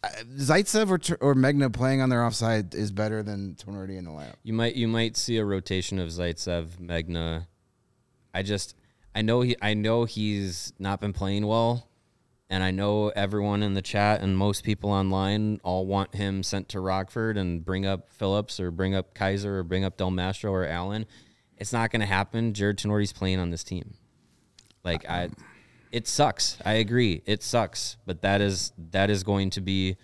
[0.02, 4.12] Uh, Zaitsev or, or Megna playing on their offside is better than Tinordi in the
[4.12, 4.36] lineup.
[4.44, 7.48] You might you might see a rotation of Zaitsev, Megna.
[8.34, 8.76] I just
[9.14, 11.90] I know he I know he's not been playing well,
[12.50, 16.70] and I know everyone in the chat and most people online all want him sent
[16.70, 20.54] to Rockford and bring up Phillips or bring up Kaiser or bring up Del Mastro
[20.54, 21.06] or Allan.
[21.58, 22.54] It's not going to happen.
[22.54, 23.96] Jarred Tinordi's playing on this team.
[24.84, 25.30] Like I,
[25.92, 26.58] it sucks.
[26.66, 27.22] I agree.
[27.26, 29.98] It sucks, but that is that is going to be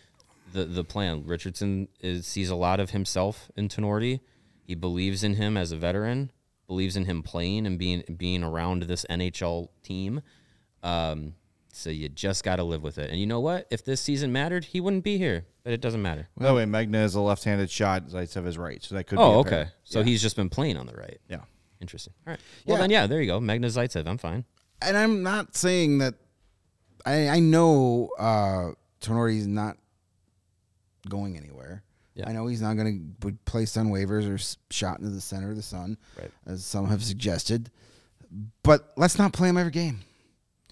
[0.54, 1.24] the the plan.
[1.26, 4.20] Richardson is sees a lot of himself in Tinordi.
[4.66, 6.32] He believes in him as a veteran,
[6.68, 10.22] believes in him playing and being being around this NHL team.
[10.84, 11.34] Um,
[11.72, 13.10] so you just got to live with it.
[13.10, 13.68] And you know what?
[13.70, 15.46] If this season mattered, he wouldn't be here.
[15.64, 16.30] But it doesn't matter.
[16.38, 18.08] By the way, Megna is a left-handed shot.
[18.08, 19.18] Zaitsev is right, so that could.
[19.20, 19.60] Oh, be a pair.
[19.62, 19.72] okay.
[19.84, 20.06] So Yeah.
[20.06, 21.20] he's just been playing on the right.
[21.30, 21.42] yeah.
[21.82, 22.14] Interesting.
[22.26, 22.40] All right.
[22.66, 22.82] Well, Yeah.
[22.84, 23.40] then, yeah, there you go.
[23.40, 24.08] Megna Zaitsev.
[24.08, 24.46] I'm fine.
[24.82, 26.16] And I'm not saying that.
[27.06, 28.72] I I know uh,
[29.02, 29.78] Tinordi's not
[31.10, 31.84] going anywhere.
[32.16, 32.30] Yeah.
[32.30, 34.38] I know he's not going to be placed on waivers or
[34.74, 36.32] shot into the center of the sun, Right.
[36.48, 37.70] as some have suggested.
[38.64, 40.00] But let's not play him every game.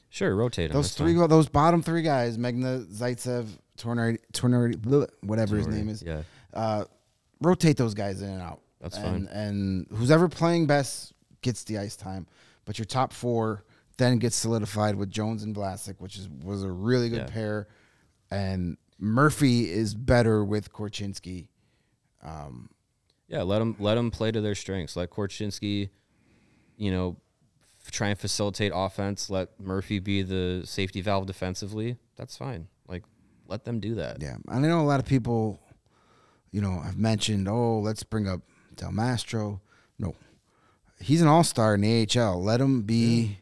[0.10, 0.74] Sure, rotate him.
[0.74, 1.28] Those three, fine.
[1.28, 3.48] those bottom three guys, Megna, Zaitsev,
[3.78, 6.22] Tornari, Tornari, whatever his name is, Yeah.
[6.54, 6.86] uh,
[7.42, 8.62] rotate those guys in and out.
[8.80, 9.38] That's and, fine.
[9.38, 12.26] And who's ever playing best gets the ice time.
[12.66, 13.66] But your top four
[13.98, 17.28] then gets solidified with Jones and Vlasic, which is was a really good Yeah.
[17.28, 17.68] pair.
[18.32, 21.48] And Murphy is better with Korchinski.
[22.24, 22.70] Um,
[23.28, 24.96] yeah, let them let them play to their strengths.
[24.96, 25.90] Let Korchinski,
[26.78, 27.18] you know,
[27.84, 29.30] f- try and facilitate offense.
[29.30, 31.98] Let Murphy be the safety valve defensively.
[32.16, 32.68] That's fine.
[32.88, 33.04] Like,
[33.48, 34.22] let them do that.
[34.22, 35.60] Yeah, and I know a lot of people,
[36.52, 38.42] you know, have mentioned, oh, let's bring up
[38.76, 39.62] Del Mastro.
[40.00, 40.16] No,
[41.00, 42.42] he's an all star in the AHL.
[42.42, 43.40] Let him be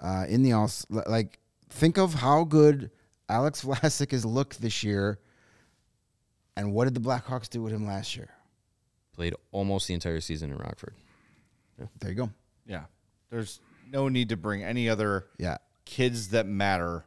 [0.00, 0.70] uh, in the all.
[0.90, 1.38] Like,
[1.70, 2.90] think of how good
[3.28, 5.18] Alex Vlasic has looked this year,
[6.56, 8.28] and what did the Blackhawks do with him last year?
[9.14, 10.94] Played almost the entire season in Rockford.
[12.00, 12.30] There you go.
[12.66, 12.84] Yeah.
[13.30, 17.04] There's no need to bring any other Yeah, kids that matter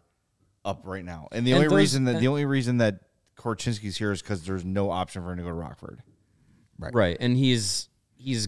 [0.64, 1.28] up right now.
[1.32, 3.00] And the And only those- reason that the only reason that
[3.38, 6.04] Korchinski's here is because there's no option for him to go to Rockford.
[6.80, 6.94] Right.
[6.94, 8.48] Right, and he's he's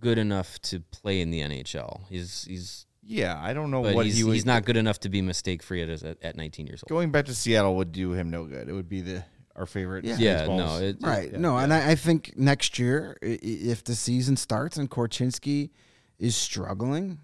[0.00, 2.06] good enough to play in the NHL.
[2.08, 4.32] He's he's Yeah, I don't know but what he's, he would.
[4.34, 6.88] he's not good enough to be mistake free at, at at 19 years old.
[6.88, 8.68] going back to Seattle would do him no good.
[8.68, 9.24] It would be the
[9.56, 10.04] our favorite.
[10.04, 10.16] Yeah.
[10.18, 11.32] Yeah, no, it, Right.
[11.32, 15.70] no, and I, I think next year, i- i- if the season starts and Korchinski
[16.18, 17.20] is struggling,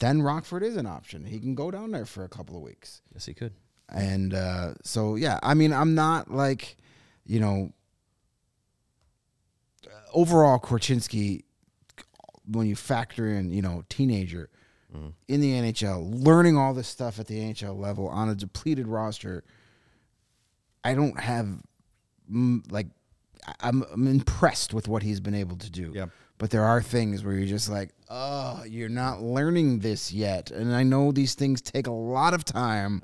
[0.00, 1.24] then Rockford is an option.
[1.24, 3.00] He can go down there for a couple of weeks.
[3.14, 3.54] yes, he could.
[3.88, 6.76] And uh, so, yeah, I mean, I'm not like,
[7.24, 7.72] you know,
[10.12, 11.44] overall, Korchinski,
[12.46, 14.50] when you factor in, you know, teenager
[15.28, 19.44] in the NHL, learning all this stuff at the NHL level on a depleted roster,
[20.84, 21.48] I don't have,
[22.30, 22.86] mm, like,
[23.60, 25.92] I'm, I'm impressed with what he's been able to do.
[25.94, 26.06] Yeah.
[26.38, 30.50] But there are things where you're just like, oh, you're not learning this yet.
[30.50, 33.02] And I know these things take a lot of time,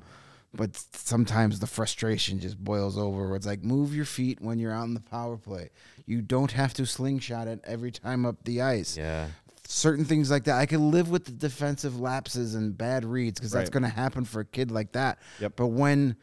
[0.53, 4.73] but sometimes the frustration just boils over where it's like, move your feet when you're
[4.73, 5.69] on the power play.
[6.05, 8.97] You don't have to slingshot it every time up the ice.
[8.97, 9.27] Yeah.
[9.73, 10.59] Certain things like that.
[10.59, 13.81] I can live with the defensive lapses and bad reads because that's Right.
[13.81, 15.17] going to happen for a kid like that.
[15.39, 15.53] Yep.
[15.55, 16.15] But when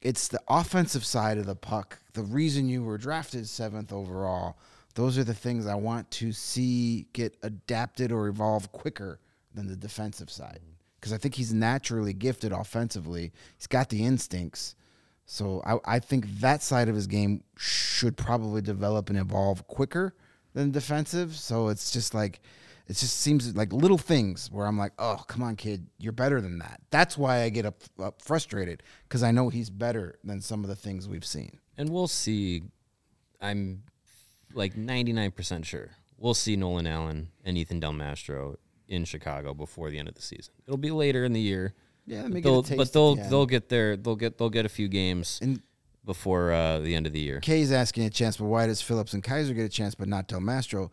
[0.00, 4.56] it's the offensive side of the puck, the reason you were drafted seventh overall,
[4.94, 9.20] those are the things I want to see get adapted or evolve quicker
[9.54, 10.60] than the defensive side.
[10.64, 10.70] Mm.
[10.98, 13.32] Because I think he's naturally gifted offensively.
[13.58, 14.76] He's got the instincts.
[15.26, 20.14] So I, I think that side of his game should probably develop and evolve quicker
[20.54, 21.34] than defensive.
[21.36, 22.40] So it's just like,
[22.86, 26.40] it just seems like little things where I'm like, oh, come on, kid, you're better
[26.40, 26.80] than that.
[26.90, 30.68] That's why I get up, up frustrated because I know he's better than some of
[30.68, 31.60] the things we've seen.
[31.76, 32.62] And we'll see.
[33.40, 33.82] I'm
[34.54, 38.56] like 99% sure we'll see Nolan Allan and Ethan Del Mastro
[38.88, 40.54] in Chicago before the end of the season.
[40.66, 41.74] It'll be later in the year.
[42.06, 43.96] Yeah, but let me get they'll, but they'll the they'll get there.
[43.96, 45.62] They'll get they'll get a few games And
[46.04, 47.40] before uh, the end of the year.
[47.40, 50.28] Kay's asking a chance, but why does Phillips and Kaiser get a chance, but not
[50.28, 50.90] Del Mastro?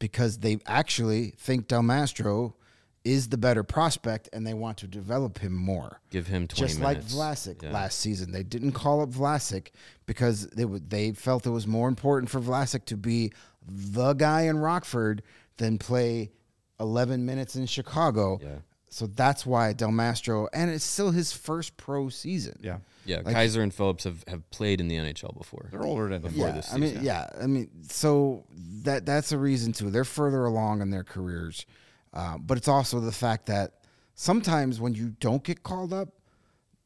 [0.00, 2.56] Because they actually think Del Mastro
[3.04, 6.00] is the better prospect, and they want to develop him more.
[6.10, 7.14] Give him 20 just minutes.
[7.14, 7.70] like Vlasic Yeah.
[7.70, 8.32] last season.
[8.32, 9.68] They didn't call up Vlasic
[10.06, 13.32] because they would they felt it was more important for Vlasic to be
[13.66, 15.22] the guy in Rockford
[15.58, 16.30] than play
[16.78, 18.38] 11 minutes in Chicago.
[18.42, 18.56] Yeah.
[18.92, 22.58] So that's why Del Mastro, and it's still his first pro season.
[22.60, 22.78] Yeah.
[23.06, 25.68] Yeah, Like- Kaiser and Phillips have, have played in the NHL before.
[25.70, 26.22] They're older than.
[26.22, 28.44] Before yeah, this I mean, yeah, I mean, so
[28.82, 29.90] that that's a reason too.
[29.90, 31.64] They're further along in their careers,
[32.12, 33.74] uh, but it's also the fact that
[34.14, 36.10] sometimes when you don't get called up,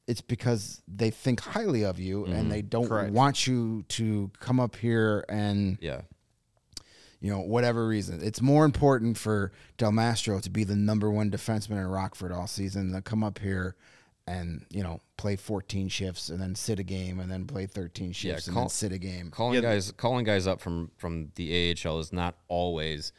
[0.07, 3.13] it's because they think highly of you and they don't Correct.
[3.13, 6.03] want you to come up here and Yeah.
[7.25, 8.21] You know whatever reason.
[8.23, 12.47] It's more important for Del Mastro to be the number one defenseman in Rockford all
[12.47, 13.77] season than come up here
[14.27, 18.13] and you know play 14 shifts and then sit a game and then play 13
[18.13, 19.31] shifts and call- then sit a game.
[19.31, 19.63] Calling Yeah.
[19.63, 23.13] guys calling guys up from from the AHL is not always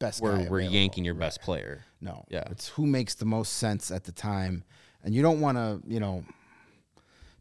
[0.00, 0.74] Best where guy we're available.
[0.74, 1.84] yanking your best player.
[2.00, 2.24] No.
[2.28, 2.42] Yeah.
[2.50, 4.64] It's who makes the most sense at the time.
[5.04, 6.24] And you don't want to, you know,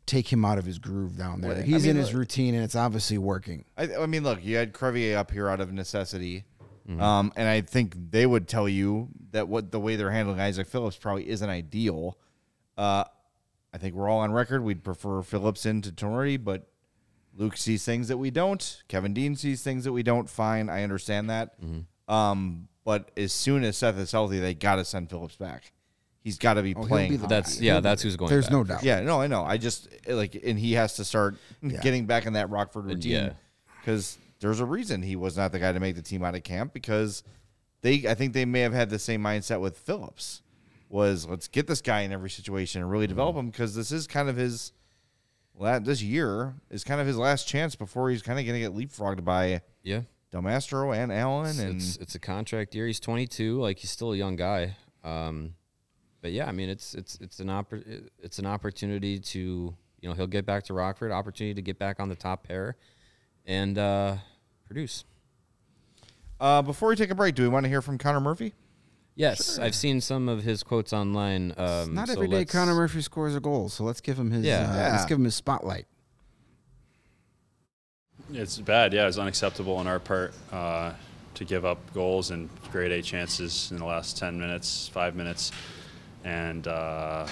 [0.05, 1.51] take him out of his groove down there.
[1.51, 3.65] Well, I He's mean, in his look- routine and it's obviously working.
[3.77, 6.43] I, I mean, look, you had Crevier up here out of necessity,
[6.99, 10.67] um, and I think they would tell you that what the way they're handling Isaac
[10.67, 12.17] Phillips probably isn't ideal.
[12.77, 13.05] Uh,
[13.73, 14.61] I think we're all on record.
[14.63, 16.67] We'd prefer Phillips into Tinordi, but
[17.33, 18.83] Luke sees things that we don't.
[18.89, 20.29] Kevin Dean sees things that we don't.
[20.29, 21.55] Fine, I understand that.
[22.09, 25.71] Um, but as soon as Seth is healthy, they got to send Phillips back.
[26.23, 27.09] He's got to be he'll playing.
[27.11, 27.35] be the- hockey.
[27.35, 28.29] That's yeah, that's who's going.
[28.29, 28.51] There's back.
[28.53, 28.83] no doubt.
[28.83, 29.43] Yeah, no, I know.
[29.43, 31.35] I just like, and he has to start
[31.81, 33.33] getting back in that Rockford And routine yeah.
[33.81, 36.43] because there's a reason he was not the guy to make the team out of
[36.43, 37.23] camp because
[37.81, 40.41] they, I think they may have had the same mindset with Phillips.
[40.89, 44.07] Was let's get this guy in every situation and really develop him because this is
[44.07, 44.73] kind of his.
[45.57, 48.67] la this year is kind of his last chance before he's kind of going to
[48.69, 50.01] get leapfrogged by Yeah.
[50.31, 52.87] Del Mastro and Allan and it's it's a contract year.
[52.87, 54.75] He's 22, like he's still a young guy.
[55.03, 55.53] Um,
[56.21, 60.13] but yeah, I mean, it's it's it's an oppor- it's an opportunity to you know
[60.15, 62.75] he'll get back to Rockford, opportunity to get back on the top pair,
[63.45, 64.15] and uh,
[64.65, 65.03] produce.
[66.39, 68.53] Uh, before we take a break, do we want to hear from Connor Murphy?
[69.13, 71.53] Yes, I've seen some of his quotes online.
[71.57, 74.45] Um, Not so every day Connor Murphy scores a goal, so let's give him his
[74.45, 74.61] Yeah.
[74.71, 74.91] uh, Yeah.
[74.93, 75.85] let's give him his spotlight.
[78.33, 79.07] It's bad, yeah.
[79.07, 80.93] It's unacceptable on our part uh,
[81.33, 85.51] to give up goals and grade A chances in the last 10 minutes, five minutes,
[86.23, 87.27] and uh,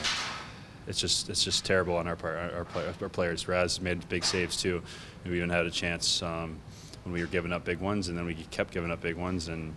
[0.88, 2.38] it's just it's just terrible on our part.
[2.38, 4.82] Our, our, our players, Raz made big saves too.
[5.24, 6.58] And we even had a chance um,
[7.04, 9.48] when we were giving up big ones, and then we kept giving up big ones,
[9.48, 9.76] and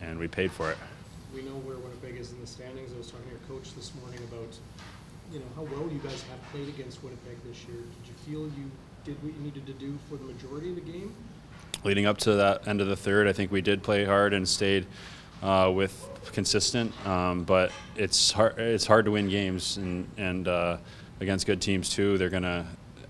[0.00, 0.78] and we paid for it.
[1.34, 2.92] We know where Winnipeg is in the standings.
[2.94, 4.48] I was talking to your coach this morning about,
[5.32, 7.76] you know, how well you guys have played against Winnipeg this year.
[7.76, 8.70] Did you feel you
[9.04, 11.14] did what you needed to do for the majority of the game?
[11.84, 14.48] leading up to that end of the third, I think we did play hard and
[14.48, 14.86] stayed
[15.42, 16.92] uh, with consistent.
[17.06, 18.58] Um, but it's hard.
[18.58, 20.78] It's hard to win games and and uh,
[21.20, 22.18] against good teams too.
[22.18, 22.66] They're gonna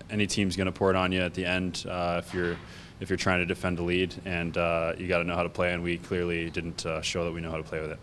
[0.09, 2.57] any team's going to pour it on you at the end uh, if you're
[2.99, 5.49] if you're trying to defend a lead, and uh, you got to know how to
[5.49, 5.73] play.
[5.73, 7.99] And we clearly didn't uh, show that we know how to play with it.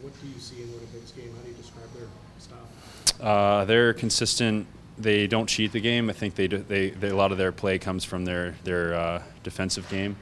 [0.00, 1.34] What do you see in Winnipeg's game?
[1.36, 2.08] How do you describe their
[2.38, 3.28] style?
[3.60, 4.66] Uh, they're consistent.
[4.96, 6.08] They don't cheat the game.
[6.08, 8.94] I think they, do, they, they a lot of their play comes from their their
[8.94, 10.16] uh, defensive game,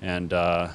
[0.00, 0.68] and uh,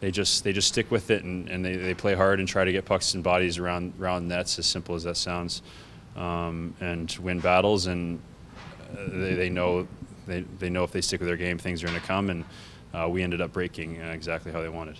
[0.00, 2.64] they just they just stick with it and, and they, they play hard and try
[2.64, 4.58] to get pucks and bodies around around nets.
[4.58, 5.62] As simple as that sounds,
[6.16, 7.86] um, and win battles.
[7.86, 8.20] And
[8.92, 9.86] uh, they, they know
[10.26, 12.30] they, they know if they stick with their game, things are going to come.
[12.30, 12.44] And
[12.94, 14.96] uh, we ended up breaking uh, exactly how they wanted.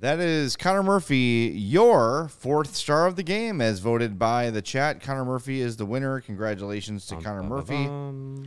[0.00, 5.02] That is Connor Murphy, your fourth star of the game, as voted by the chat.
[5.02, 6.20] Connor Murphy is the winner.
[6.20, 7.84] Congratulations to Connor Murphy.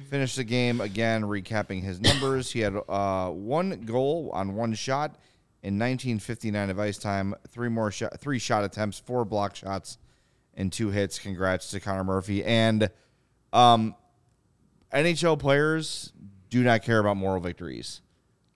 [0.10, 2.52] Finished the game again, recapping his numbers.
[2.52, 5.18] He had uh, one goal on one shot
[5.62, 7.36] in 1959 of ice time.
[7.50, 9.98] Three more shot, three shot attempts, four block shots,
[10.54, 11.20] and two hits.
[11.20, 12.46] Congrats to Connor Murphy.
[12.46, 12.90] And
[13.52, 13.94] um,
[14.94, 16.14] NHL players
[16.50, 18.00] do not care about moral victories.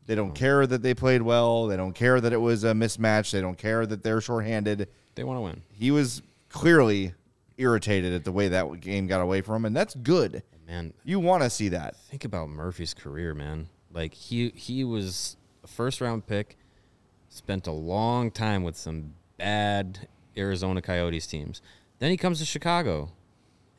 [0.06, 0.36] They don't mm.
[0.36, 1.68] care that they played well.
[1.68, 3.32] They don't care that it was a mismatch.
[3.32, 4.88] They don't care that they're shorthanded.
[5.16, 5.62] They want to win.
[5.72, 7.14] He was clearly
[7.58, 10.43] irritated at the way that game got away from him, and that's good.
[10.53, 11.95] Oh, man, You want to see that.
[11.95, 13.70] think about Murphy's career, man.
[13.91, 16.58] Like he he was a first round pick,
[17.30, 21.62] spent a long time with some bad Arizona Coyotes teams.
[21.99, 23.12] Then he comes to Chicago,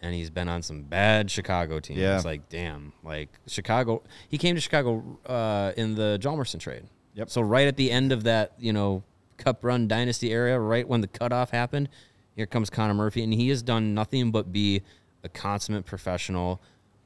[0.00, 1.98] and he's been on some bad Chicago teams.
[2.00, 2.16] Yeah.
[2.16, 4.02] It's like damn, like Chicago.
[4.28, 6.84] He came to Chicago uh, in the Hjalmarsson trade.
[7.14, 7.30] Yep.
[7.30, 9.02] So right at the end of that, you know,
[9.38, 11.88] Cup Run Dynasty area, right when the cutoff happened,
[12.34, 14.82] here comes Connor Murphy, and he has done nothing but be
[15.24, 16.60] a consummate professional,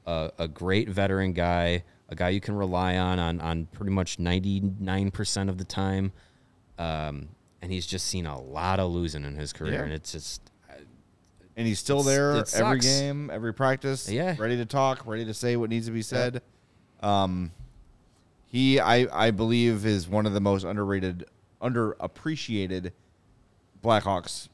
[0.07, 4.19] uh, a great veteran guy, a guy you can rely on on on pretty much
[4.19, 6.13] ninety nine percent of the time.
[6.79, 7.29] Um,
[7.63, 9.83] and he's just seen a lot of losing in his career, Yeah.
[9.83, 10.50] and it's just
[11.57, 12.87] And he's still there it every sucks.
[12.87, 14.09] game, every practice.
[14.09, 14.37] Yeah.
[14.39, 16.43] ready to talk, ready to say what needs to be said.
[17.01, 17.53] Um,
[18.47, 21.27] he, I, I believe, is one of the most underrated,
[21.61, 22.93] underappreciated
[23.83, 24.49] Blackhawks.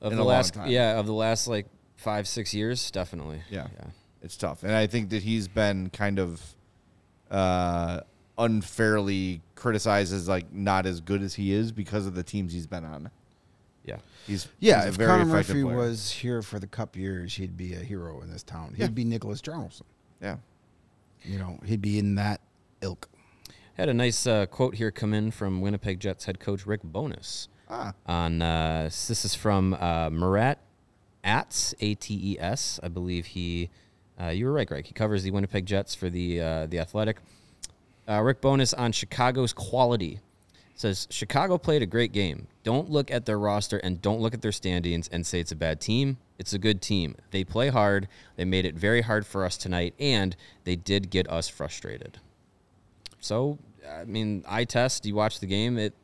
[0.00, 1.66] of the last yeah of the last like
[1.96, 3.42] five six years, definitely.
[3.50, 3.68] Yeah.
[3.78, 3.86] yeah.
[4.22, 6.40] It's tough, and I think that he's been kind of
[7.30, 8.00] uh,
[8.38, 12.66] unfairly criticized as like not as good as he is because of the teams he's
[12.66, 13.10] been on.
[13.84, 13.96] Yeah.
[14.26, 15.76] He's Yeah, he's a if very Connor Murphy player.
[15.76, 18.70] was here for the Cup years, he'd be a hero in this town.
[18.76, 18.88] He'd Yeah.
[18.88, 19.82] be Niklas Hjalmarsson.
[20.20, 20.36] yeah.
[21.22, 22.40] You know, he'd be in that
[22.82, 23.08] ilk.
[23.74, 27.48] Had a nice uh, quote here come in from Winnipeg Jets head coach Rick Bowness.
[27.68, 27.94] Ah.
[28.06, 30.58] On uh, this is from uh, Murat
[31.24, 32.78] Ates A T E S.
[32.82, 33.70] I believe he.
[34.20, 34.86] Uh, you were right, Greg.
[34.86, 37.18] He covers the Winnipeg Jets for the uh, the Athletic.
[38.08, 40.20] Uh, Rick Bowness on Chicago's quality
[40.74, 42.48] says Chicago played a great game.
[42.62, 45.56] Don't look at their roster and don't look at their standings and say it's a
[45.56, 46.18] bad team.
[46.38, 47.14] It's a good team.
[47.30, 48.08] They play hard.
[48.36, 52.18] They made it very hard for us tonight, and they did get us frustrated.
[53.20, 53.58] So,
[53.88, 55.06] I mean, I test.
[55.06, 55.78] You watch the game.
[55.78, 55.94] It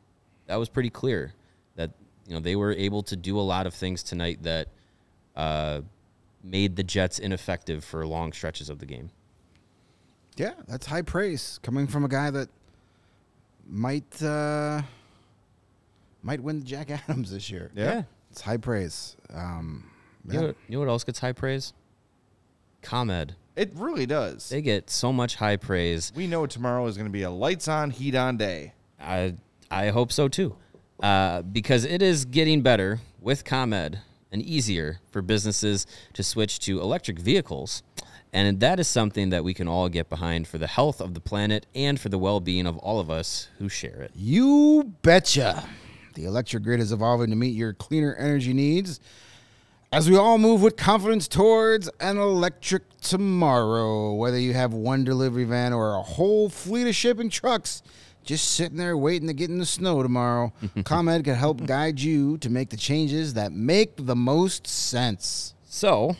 [0.47, 1.33] that was pretty clear
[1.75, 1.91] that
[2.27, 4.69] you know they were able to do a lot of things tonight that
[5.35, 5.81] uh,
[6.43, 9.11] made the Jets ineffective for long stretches of the game.
[10.37, 12.49] Yeah, that's high praise coming from a guy that
[13.71, 14.81] might uh,
[16.21, 17.71] might win the Jack Adams this year.
[17.73, 18.03] Yeah.
[18.29, 19.15] It's high praise.
[19.33, 19.89] Um,
[20.27, 20.39] You, yeah.
[20.41, 21.73] know, you know what else gets high praise?
[22.83, 23.35] ComEd.
[23.55, 24.49] It really does.
[24.49, 26.11] They get so much high praise.
[26.15, 28.73] we know tomorrow is going to be a lights on, heat on day.
[28.99, 29.35] I
[29.69, 30.55] I hope so too,
[31.01, 33.99] uh, because it is getting better with ComEd
[34.31, 37.83] and easier for businesses to switch to electric vehicles,
[38.33, 41.19] and that is something that we can all get behind for the health of the
[41.19, 44.11] planet and for the well-being of all of us who share it.
[44.15, 45.67] You betcha.
[46.13, 48.99] The electric grid is evolving to meet your cleaner energy needs
[49.91, 54.13] as we all move with confidence towards an electric tomorrow.
[54.13, 57.83] Whether you have one delivery van or a whole fleet of shipping trucks
[58.23, 60.53] just sitting there waiting to get in the snow tomorrow,
[60.85, 65.53] ComEd can help guide you to make the changes that make the most sense.
[65.65, 66.15] So,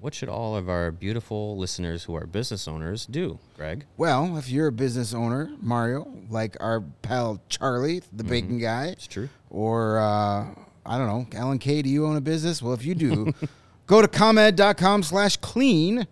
[0.00, 3.84] what should all of our beautiful listeners who are business owners do, Greg?
[3.96, 9.06] Well, if you're a business owner, Mario, like our pal Charlie, the bacon guy, It's
[9.06, 9.28] true.
[9.50, 10.46] or uh,
[10.86, 12.62] I don't know, Alan K, do you own a business?
[12.62, 13.32] Well, if you do,
[13.86, 16.06] go to comed.com slash clean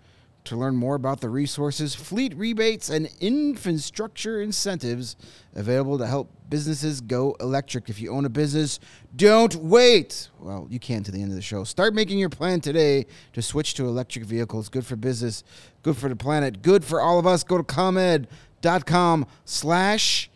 [0.49, 5.17] to learn more about the resources, fleet rebates, and infrastructure incentives
[5.55, 7.89] available to help businesses go electric.
[7.89, 8.81] If you own a business,
[9.15, 10.29] don't wait.
[10.39, 11.65] Well, you can to the end of the show.
[11.65, 14.69] Start making your plan today to switch to electric vehicles.
[14.69, 15.45] Good for business,
[15.83, 17.45] good for the planet, good for all of us.
[17.45, 20.31] Go to comed.com slash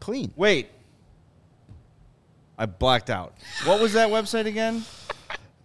[0.00, 0.32] clean.
[0.36, 0.68] Wait.
[2.58, 3.34] I blacked out.
[3.64, 4.84] What was that website again?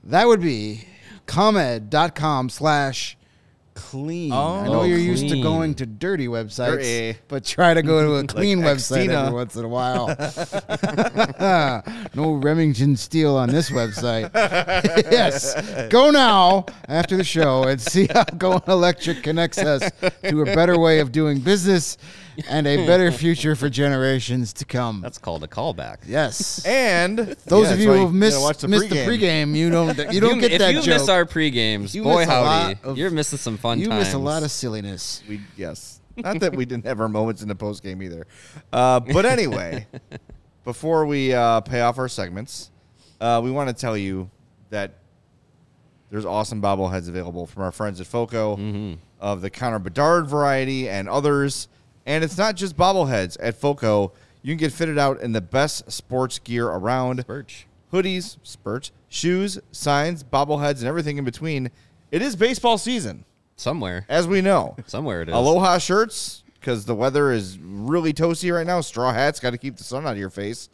[0.03, 0.87] That would be
[1.25, 3.17] comed.com slash
[3.81, 4.31] clean.
[4.31, 7.17] I know Oh, you're used to going to dirty websites, Dirty.
[7.27, 9.25] but try to go to a clean website Xtina.
[9.27, 10.07] every once in a while.
[12.15, 14.31] no Remington Steele on this website.
[15.11, 15.87] yes.
[15.89, 19.89] Go now after the show and see how Going Electric connects us
[20.23, 21.97] to a better way of doing business
[22.49, 25.01] and a better future for generations to come.
[25.01, 25.97] That's called a callback.
[26.05, 26.65] yes.
[26.65, 29.19] And Those yeah, of you who have missed, watch the missed the pregame.
[29.51, 32.25] pregame, you don't you don't you, get if that you miss our pre-games, You boy
[32.25, 34.05] howdy, of- you're missing some fun you times.
[34.05, 35.23] miss a lot of silliness.
[35.27, 35.99] We yes.
[36.17, 38.27] Not that we didn't have our moments in the postgame either.
[38.73, 39.87] Uh, but anyway,
[40.65, 42.69] before we uh, pay off our segments,
[43.21, 44.29] uh, we want to tell you
[44.71, 44.95] that
[46.09, 51.07] there's awesome bobbleheads available from our friends at Foco of the Connor Bedard variety and
[51.07, 51.69] others.
[52.05, 54.11] And it's not just bobbleheads at Foco.
[54.41, 57.67] You can get fitted out in the best sports gear around Birch.
[57.93, 61.69] hoodies, spurts, shoes, signs, bobbleheads, and everything in between.
[62.11, 63.25] It is baseball season,
[63.55, 64.75] Somewhere, as we know.
[64.87, 65.35] somewhere it is.
[65.35, 68.81] Aloha shirts because the weather is really toasty right now.
[68.81, 70.69] Straw hats got to keep the sun out of your face.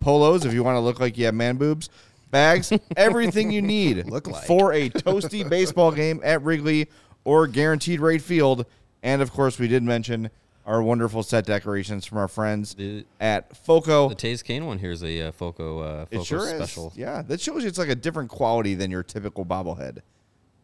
[0.00, 1.88] Polos if you want to look like you have man boobs.
[2.30, 4.44] Bags, everything you need Look like.
[4.44, 6.88] for a toasty baseball game at Wrigley
[7.22, 8.66] or guaranteed rate field.
[9.04, 10.30] And of course, we did mention
[10.66, 14.08] our wonderful set decorations from our friends The- at Foco.
[14.08, 16.88] The Toews Kane one here's a uh, Foco, uh, Foco It sure special.
[16.90, 16.96] is.
[16.96, 19.98] Yeah, that shows you it's like a different quality than your typical bobblehead.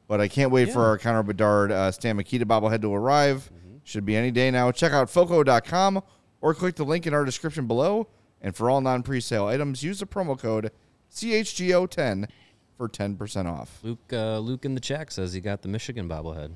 [0.09, 3.51] But I can't wait for our Connor Bedard uh, Stan Mikita bobblehead to arrive.
[3.55, 3.77] Mm-hmm.
[3.85, 4.73] Should be any day now.
[4.73, 6.03] Check out foco.com
[6.41, 8.09] or click the link in our description below.
[8.43, 10.73] And for all non presale items, use the promo code
[11.13, 12.29] CHGO10
[12.77, 13.79] for 10% off.
[13.83, 16.53] Luke, uh, Luke in the chat says he got the Michigan bobblehead.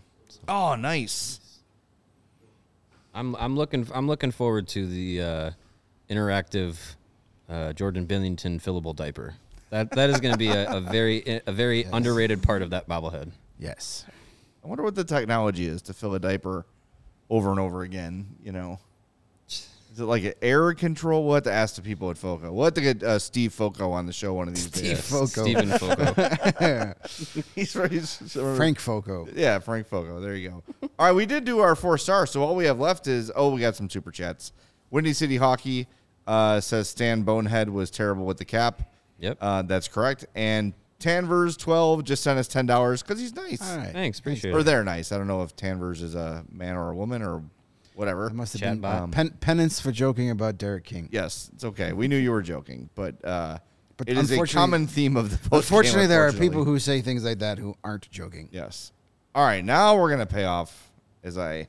[0.49, 1.41] Oh, nice.
[3.15, 5.51] I'm I'm looking I'm looking forward to the uh,
[6.11, 6.77] interactive
[7.49, 9.35] uh, Jordan Binnington fillable diaper.
[9.71, 12.89] That that is going to be a, a very a very underrated part of that
[12.89, 13.31] bobblehead.
[13.59, 14.05] Yes.
[14.65, 16.65] I wonder what the technology is to fill a diaper
[17.29, 18.79] over and over again, you know?
[19.95, 21.25] Is it like an air control?
[21.25, 22.53] We'll have to ask the people at Foco.
[22.53, 25.09] We'll have to get uh, Steve Foco on the show one of these Steve days.
[25.09, 25.27] Foco.
[25.27, 26.95] Stephen Foco.
[27.55, 29.29] he's, he's Frank Foco.
[29.37, 30.19] Yeah, Frank Foco.
[30.19, 30.63] There you go.
[30.99, 33.51] all right, we did do our four stars, so all we have left is oh,
[33.55, 34.53] we got some super chats.
[34.91, 35.87] Windy City Hockey
[36.27, 38.91] uh, says Stan Bonehead was terrible with the cap.
[39.21, 39.39] Yep.
[39.41, 40.27] Uh, that's correct.
[40.35, 43.63] And Tanvers twelve just sent us ten dollars because he's nice.
[43.63, 43.93] All right.
[43.93, 44.65] Thanks, appreciate Or it.
[44.65, 45.13] they're nice.
[45.13, 47.45] I don't know if Tanvers is a man or a woman or
[47.95, 48.27] whatever.
[48.27, 49.03] It must have Chat been bot.
[49.03, 51.09] uh, pen- penance for joking about Derek King.
[51.11, 51.93] Yes, it's okay.
[51.93, 53.59] We knew you were joking, but uh,
[53.97, 55.71] But it is a common theme of the post.
[55.71, 58.49] Unfortunately, there are people who say things like that who aren't joking.
[58.53, 58.93] Yes.
[59.35, 60.93] All right, now we're gonna pay off
[61.25, 61.69] as I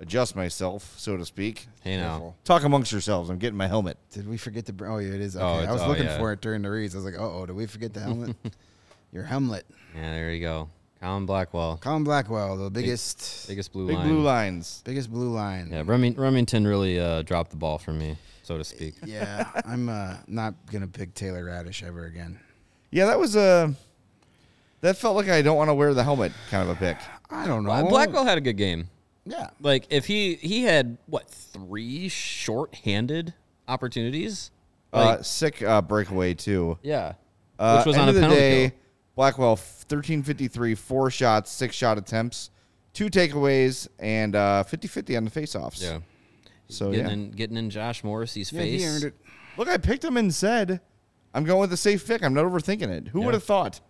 [0.00, 1.66] adjust myself, so to speak.
[1.82, 3.30] Hey now, Talk amongst yourselves.
[3.30, 3.96] I'm getting my helmet.
[4.12, 4.72] Did we forget to?
[4.72, 5.36] Br- oh, yeah, it is.
[5.36, 5.44] Okay.
[5.44, 6.18] Oh, I was oh, looking yeah.
[6.18, 6.94] for it during the reads.
[6.94, 8.36] I was like, uh oh, did we forget the helmet?
[9.12, 9.64] Your helmet.
[9.94, 10.68] yeah, there you go.
[11.00, 14.08] Colin Blackwell, Colin Blackwell, the biggest, biggest blue Big line.
[14.08, 14.82] blue lines.
[14.84, 15.70] biggest blue line.
[15.72, 18.94] Yeah, Reming- Remington really uh, dropped the ball for me, so to speak.
[19.06, 22.38] Yeah, I'm uh, not gonna pick Taylor Raddysh ever again.
[22.90, 23.74] Yeah, that was a.
[24.82, 26.98] that felt like I don't want to wear the helmet kind of a pick.
[27.30, 27.70] I don't know.
[27.70, 28.88] Uh, Blackwell had a good game.
[29.24, 29.50] Yeah.
[29.60, 33.32] Like if he he had what three short-handed
[33.68, 34.50] opportunities.
[34.92, 36.76] Like, uh, sick uh, breakaway too.
[36.82, 37.12] yeah,
[37.58, 38.78] Uh, which was end on a of the penalty day, kill.
[39.20, 42.48] Blackwell thirteen fifty three, four shots, six shot attempts,
[42.94, 45.82] two takeaways, and uh, 50-50 on the faceoffs.
[45.82, 45.98] Yeah,
[46.70, 48.80] So getting yeah, in getting in Josh Morrissey's Yeah, face.
[48.80, 49.14] he earned it.
[49.58, 50.80] look, I picked him and said,
[51.34, 52.24] I'm going with the safe pick.
[52.24, 53.08] I'm not overthinking it.
[53.08, 53.26] Who Yeah.
[53.26, 53.80] would have thought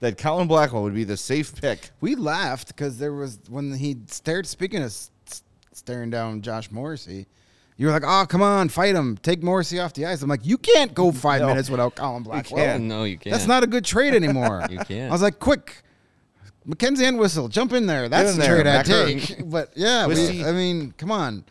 [0.00, 1.90] that Colin Blackwell would be the safe pick?
[2.00, 4.46] We laughed because there was when he stared.
[4.46, 5.42] Speaking of s- s-
[5.74, 7.26] staring down Josh Morrissey,
[7.76, 10.44] you were like, "Oh, come on, fight him, take Morrissey off the ice." I'm like,
[10.46, 11.48] "You can't go five No.
[11.48, 12.64] minutes without Colin Blackwell.
[12.64, 12.84] can't.
[12.84, 13.32] No, you can't.
[13.32, 15.10] That's not a good trade anymore." You can't.
[15.10, 15.82] I was like, "Quick,
[16.66, 18.08] MacKenzie Entwistle, jump in there.
[18.08, 21.44] That's in the there, trade I take." but yeah, we, I mean, come on.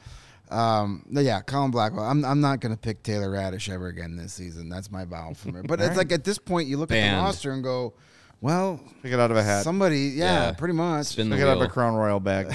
[0.49, 2.03] Um, no, yeah, Colin Blackwell.
[2.03, 4.67] I'm, I'm not gonna pick Taylor Raddysh ever again this season.
[4.67, 5.63] That's my vow from her.
[5.63, 7.93] But it's like at this point, you look at the roster and go,
[8.41, 9.63] "Well, Pick it out of a hat.
[9.63, 10.51] somebody, yeah, Yeah.
[10.51, 12.53] pretty much." Spin the Pick it out of a Crown Royal bag.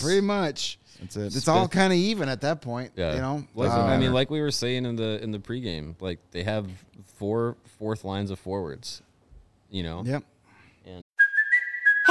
[0.00, 0.80] pretty much.
[1.00, 1.36] That's it.
[1.36, 2.92] It's all kind of even at that point.
[2.96, 5.30] Yeah, You know, Like, Doesn't I mean, uh, like we were saying in the in
[5.30, 6.68] the pregame, like they have
[7.16, 9.02] four fourth lines of forwards.
[9.70, 10.04] You know.
[10.04, 10.24] Yep.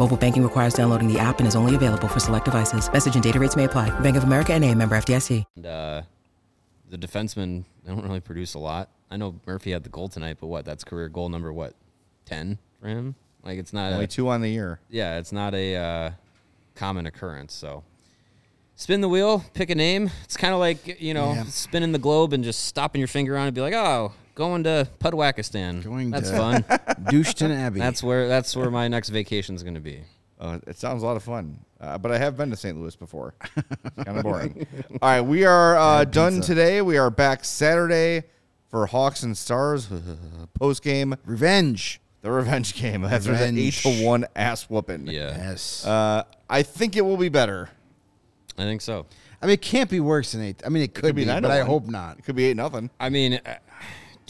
[0.00, 2.90] Mobile banking requires downloading the app and is only available for select devices.
[2.90, 3.90] Message and data rates may apply.
[4.00, 5.44] Bank of America and a member FDIC.
[5.56, 6.02] And, uh,
[6.88, 8.88] the defensemen they don't really produce a lot.
[9.10, 10.64] I know Murphy had the goal tonight, but what?
[10.64, 11.74] That's career goal number what?
[12.24, 13.14] Ten for him.
[13.44, 14.80] Like it's not Only a, two on the year.
[14.88, 16.10] Yeah, it's not a uh,
[16.74, 17.52] common occurrence.
[17.52, 17.84] So
[18.76, 20.10] spin the wheel, pick a name.
[20.24, 21.44] It's kind of like you know Yeah.
[21.44, 23.48] spinning the globe and just stopping your finger on it.
[23.48, 25.82] and Be like, oh, going to Pudwakistan.
[25.82, 26.62] Going that's to fun.
[27.04, 27.80] Doucheton Abbey.
[27.80, 30.02] That's where that's where my next vacation is going to be.
[30.38, 32.78] Uh, it sounds a lot of fun, uh, but I have been to St.
[32.78, 33.34] Louis before.
[34.04, 34.66] kind of boring.
[35.02, 36.54] All right, we are uh, done pizza.
[36.54, 36.80] today.
[36.80, 38.24] We are back Saturday
[38.70, 39.88] for Hawks and Stars
[40.54, 41.14] post game.
[41.26, 42.00] Revenge.
[42.22, 43.82] The revenge game after that eight Revenge.
[43.82, 45.06] to one ass whooping.
[45.06, 45.86] Yeah, Yes.
[45.86, 47.70] Uh, I think it will be better.
[48.58, 49.06] I think so.
[49.42, 50.62] I mean, it can't be worse than eight.
[50.66, 52.18] I mean, it could, be, nine but I hope not.
[52.18, 52.90] It could be eight nothing.
[53.00, 53.54] I mean, uh,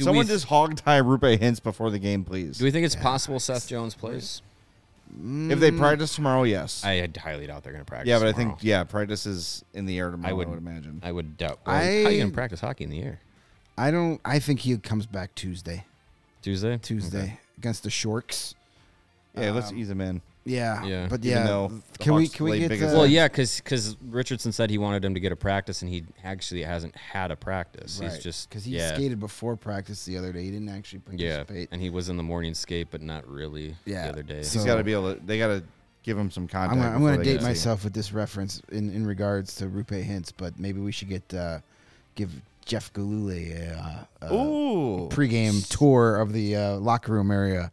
[0.01, 2.59] do Someone we just hog tie Roope Hintz before the game, please.
[2.59, 4.43] do we think it's possible Seth Jones plays?
[5.13, 6.85] if they practice tomorrow, yes.
[6.85, 8.09] I highly doubt they're going to practice.
[8.09, 10.31] yeah, but I think yeah, practice is in the air tomorrow.
[10.31, 11.01] I would- would, imagine.
[11.03, 11.59] I would doubt.
[11.67, 13.21] Well, how are you going to practice hockey in the air?
[13.77, 14.21] I don't.
[14.25, 15.85] I think he comes back Tuesday.
[16.43, 16.79] Tuesday.
[16.79, 17.39] Tuesday Okay.
[17.59, 18.55] against the Shorks.
[19.37, 20.23] yeah, let's Um, ease him in.
[20.45, 20.85] Yeah.
[20.85, 21.07] Yeah.
[21.09, 21.47] But Even yeah.
[21.47, 23.97] though the can we Hawks can we laid get big the, Well, yeah, because because
[24.03, 27.37] Richardson said he wanted him to get a practice, and he actually hasn't had a
[27.37, 27.99] practice.
[28.01, 30.43] He's just because he yeah, skated before practice the other day.
[30.45, 31.69] He didn't actually yeah, participate.
[31.73, 34.05] and he was in the morning skate, but not really Yeah.
[34.05, 34.43] the other day.
[34.43, 35.21] So- He's got to be able to.
[35.21, 35.63] They got to
[36.03, 36.73] give him some contact.
[36.73, 39.55] I'm gonna, I'm before gonna they date get- myself with this reference in, in regards
[39.57, 41.59] to Roope Hintz, but maybe we should get uh,
[42.15, 42.31] give
[42.65, 45.09] Jeff Gillooly a, uh, a Ooh.
[45.11, 47.71] pregame tour of the uh, locker room area.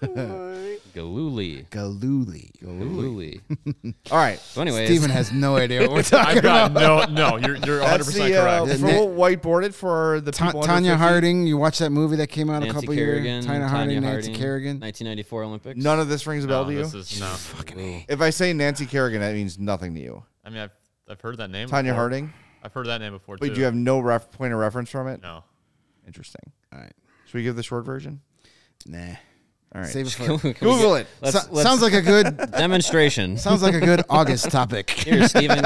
[0.00, 0.78] Why?
[0.94, 2.50] Gillooly, Gillooly.
[2.60, 3.40] Gillooly.
[4.10, 4.38] All right.
[4.38, 7.12] So, anyways, Steven has no idea what we're talking I've got about.
[7.12, 7.36] no, no.
[7.36, 8.74] You're you're 100 That's percent the, uh, correct.
[8.74, 10.96] if we'll whiteboard it for the Ta- people under Tonya 50.
[10.98, 13.46] Harding, you watched that movie that came out a Nancy couple Kerrigan, years.
[13.46, 14.80] Tonya Harding, Nancy Harding, Kerrigan.
[14.80, 15.82] 1994 Olympics.
[15.82, 16.82] None of this rings a bell no, to you.
[16.86, 17.34] this is no.
[18.08, 20.24] if I say Nancy Kerrigan, that means nothing to you.
[20.44, 20.70] I mean, I've
[21.08, 21.68] I've heard that name.
[21.68, 21.94] Tonya before.
[21.94, 22.32] Harding.
[22.62, 23.54] I've heard that name before But too.
[23.54, 25.20] do you have no ref- point of reference from it?
[25.22, 25.44] no.
[26.06, 26.52] Interesting.
[26.72, 26.92] All right.
[27.26, 28.20] Should we give the short version?
[28.86, 29.14] Nah.
[29.76, 29.90] All right.
[29.90, 30.38] Save it for.
[30.38, 31.06] can Google get- it.
[31.20, 32.36] let's- So- let's- sounds like a good.
[32.52, 33.36] demonstration.
[33.46, 34.88] sounds like a good August topic.
[34.88, 35.58] Here, Steven,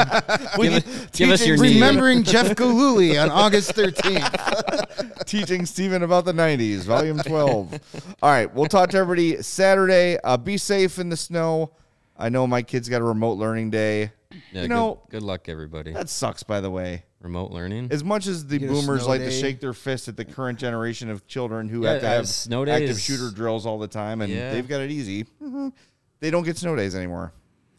[0.56, 1.74] give, it- give us your teaching- knee.
[1.74, 5.24] Remembering Jeff Gillooly on August 13th.
[5.26, 7.80] Teaching Stephen about the 90s, volume 12.
[8.20, 8.52] All right.
[8.52, 10.18] We'll talk to everybody Saturday.
[10.24, 11.70] Uh, be safe in the snow.
[12.18, 14.10] I know my kid's got a remote learning day.
[14.52, 15.92] Yeah, you good- know, good, luck, everybody.
[15.92, 17.04] that sucks, by the way.
[17.20, 17.88] Remote learning.
[17.90, 19.40] As much as the Get a boomers snow like to day.
[19.40, 22.28] shake their fist at the current generation of children who Yeah, have to uh, have
[22.28, 24.52] snow day active shooter drills all the time and Yeah.
[24.54, 25.26] they've got it easy,
[26.20, 27.32] they don't get snow days anymore.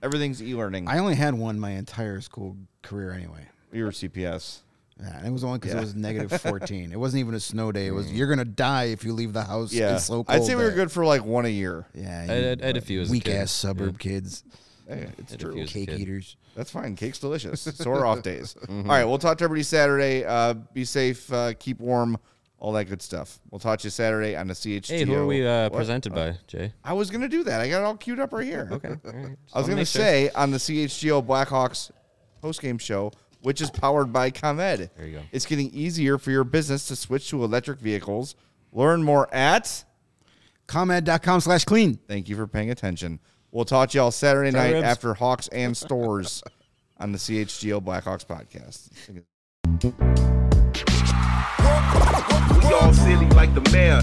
[0.04, 0.88] Everything's e-learning.
[0.88, 3.48] I only had one my entire school career anyway.
[3.72, 4.60] you were CPS.
[5.00, 5.80] Yeah, and it was only because Yeah.
[5.80, 6.92] it was negative 14.
[6.92, 7.88] It wasn't even a snow day.
[7.88, 9.74] It was you're gonna die if you leave the house.
[9.74, 11.88] Yeah, it's so cold I'd say we were there." good for like one a year.
[11.96, 13.38] Yeah, I had- I had a few as a weak kid.
[13.38, 14.44] ass suburb kids,
[14.92, 15.54] Hey, it's Had true.
[15.54, 16.00] few as a cake kid.
[16.00, 16.38] eaters.
[16.56, 16.96] That's fine.
[16.96, 17.62] Cake's delicious.
[17.76, 18.56] so are off days.
[18.64, 18.89] Mm-hmm.
[18.89, 20.26] All right, we'll talk to everybody Saturday.
[20.26, 22.18] Uh, be safe, uh, keep warm,
[22.60, 23.39] all that good stuff.
[23.50, 24.88] We'll talk to you Saturday on the CHGO.
[24.88, 26.74] hey, who are we uh, presented by, Jay?
[26.84, 27.62] I was gonna do that.
[27.62, 28.68] I got it all queued up right here.
[28.72, 28.89] Okay.
[28.89, 29.38] all right.
[29.46, 30.01] Just I was gonna make sure.
[30.01, 31.92] say on the CHGO Blackhawks
[32.43, 33.12] postgame show,
[33.42, 34.89] which is powered by ComEd.
[34.97, 35.24] There you go.
[35.32, 38.36] It's getting easier for your business to switch to electric vehicles.
[38.74, 39.86] Learn more at.
[40.68, 42.00] ComEd.com slash clean.
[42.08, 43.20] Thank you for paying attention.
[43.51, 44.86] We'll talk to y'all Saturday night ribs.
[44.86, 46.41] after Hawks and Stores
[46.97, 48.89] on the CHGO Blackhawks podcast.
[52.63, 54.01] We all silly like the mayor.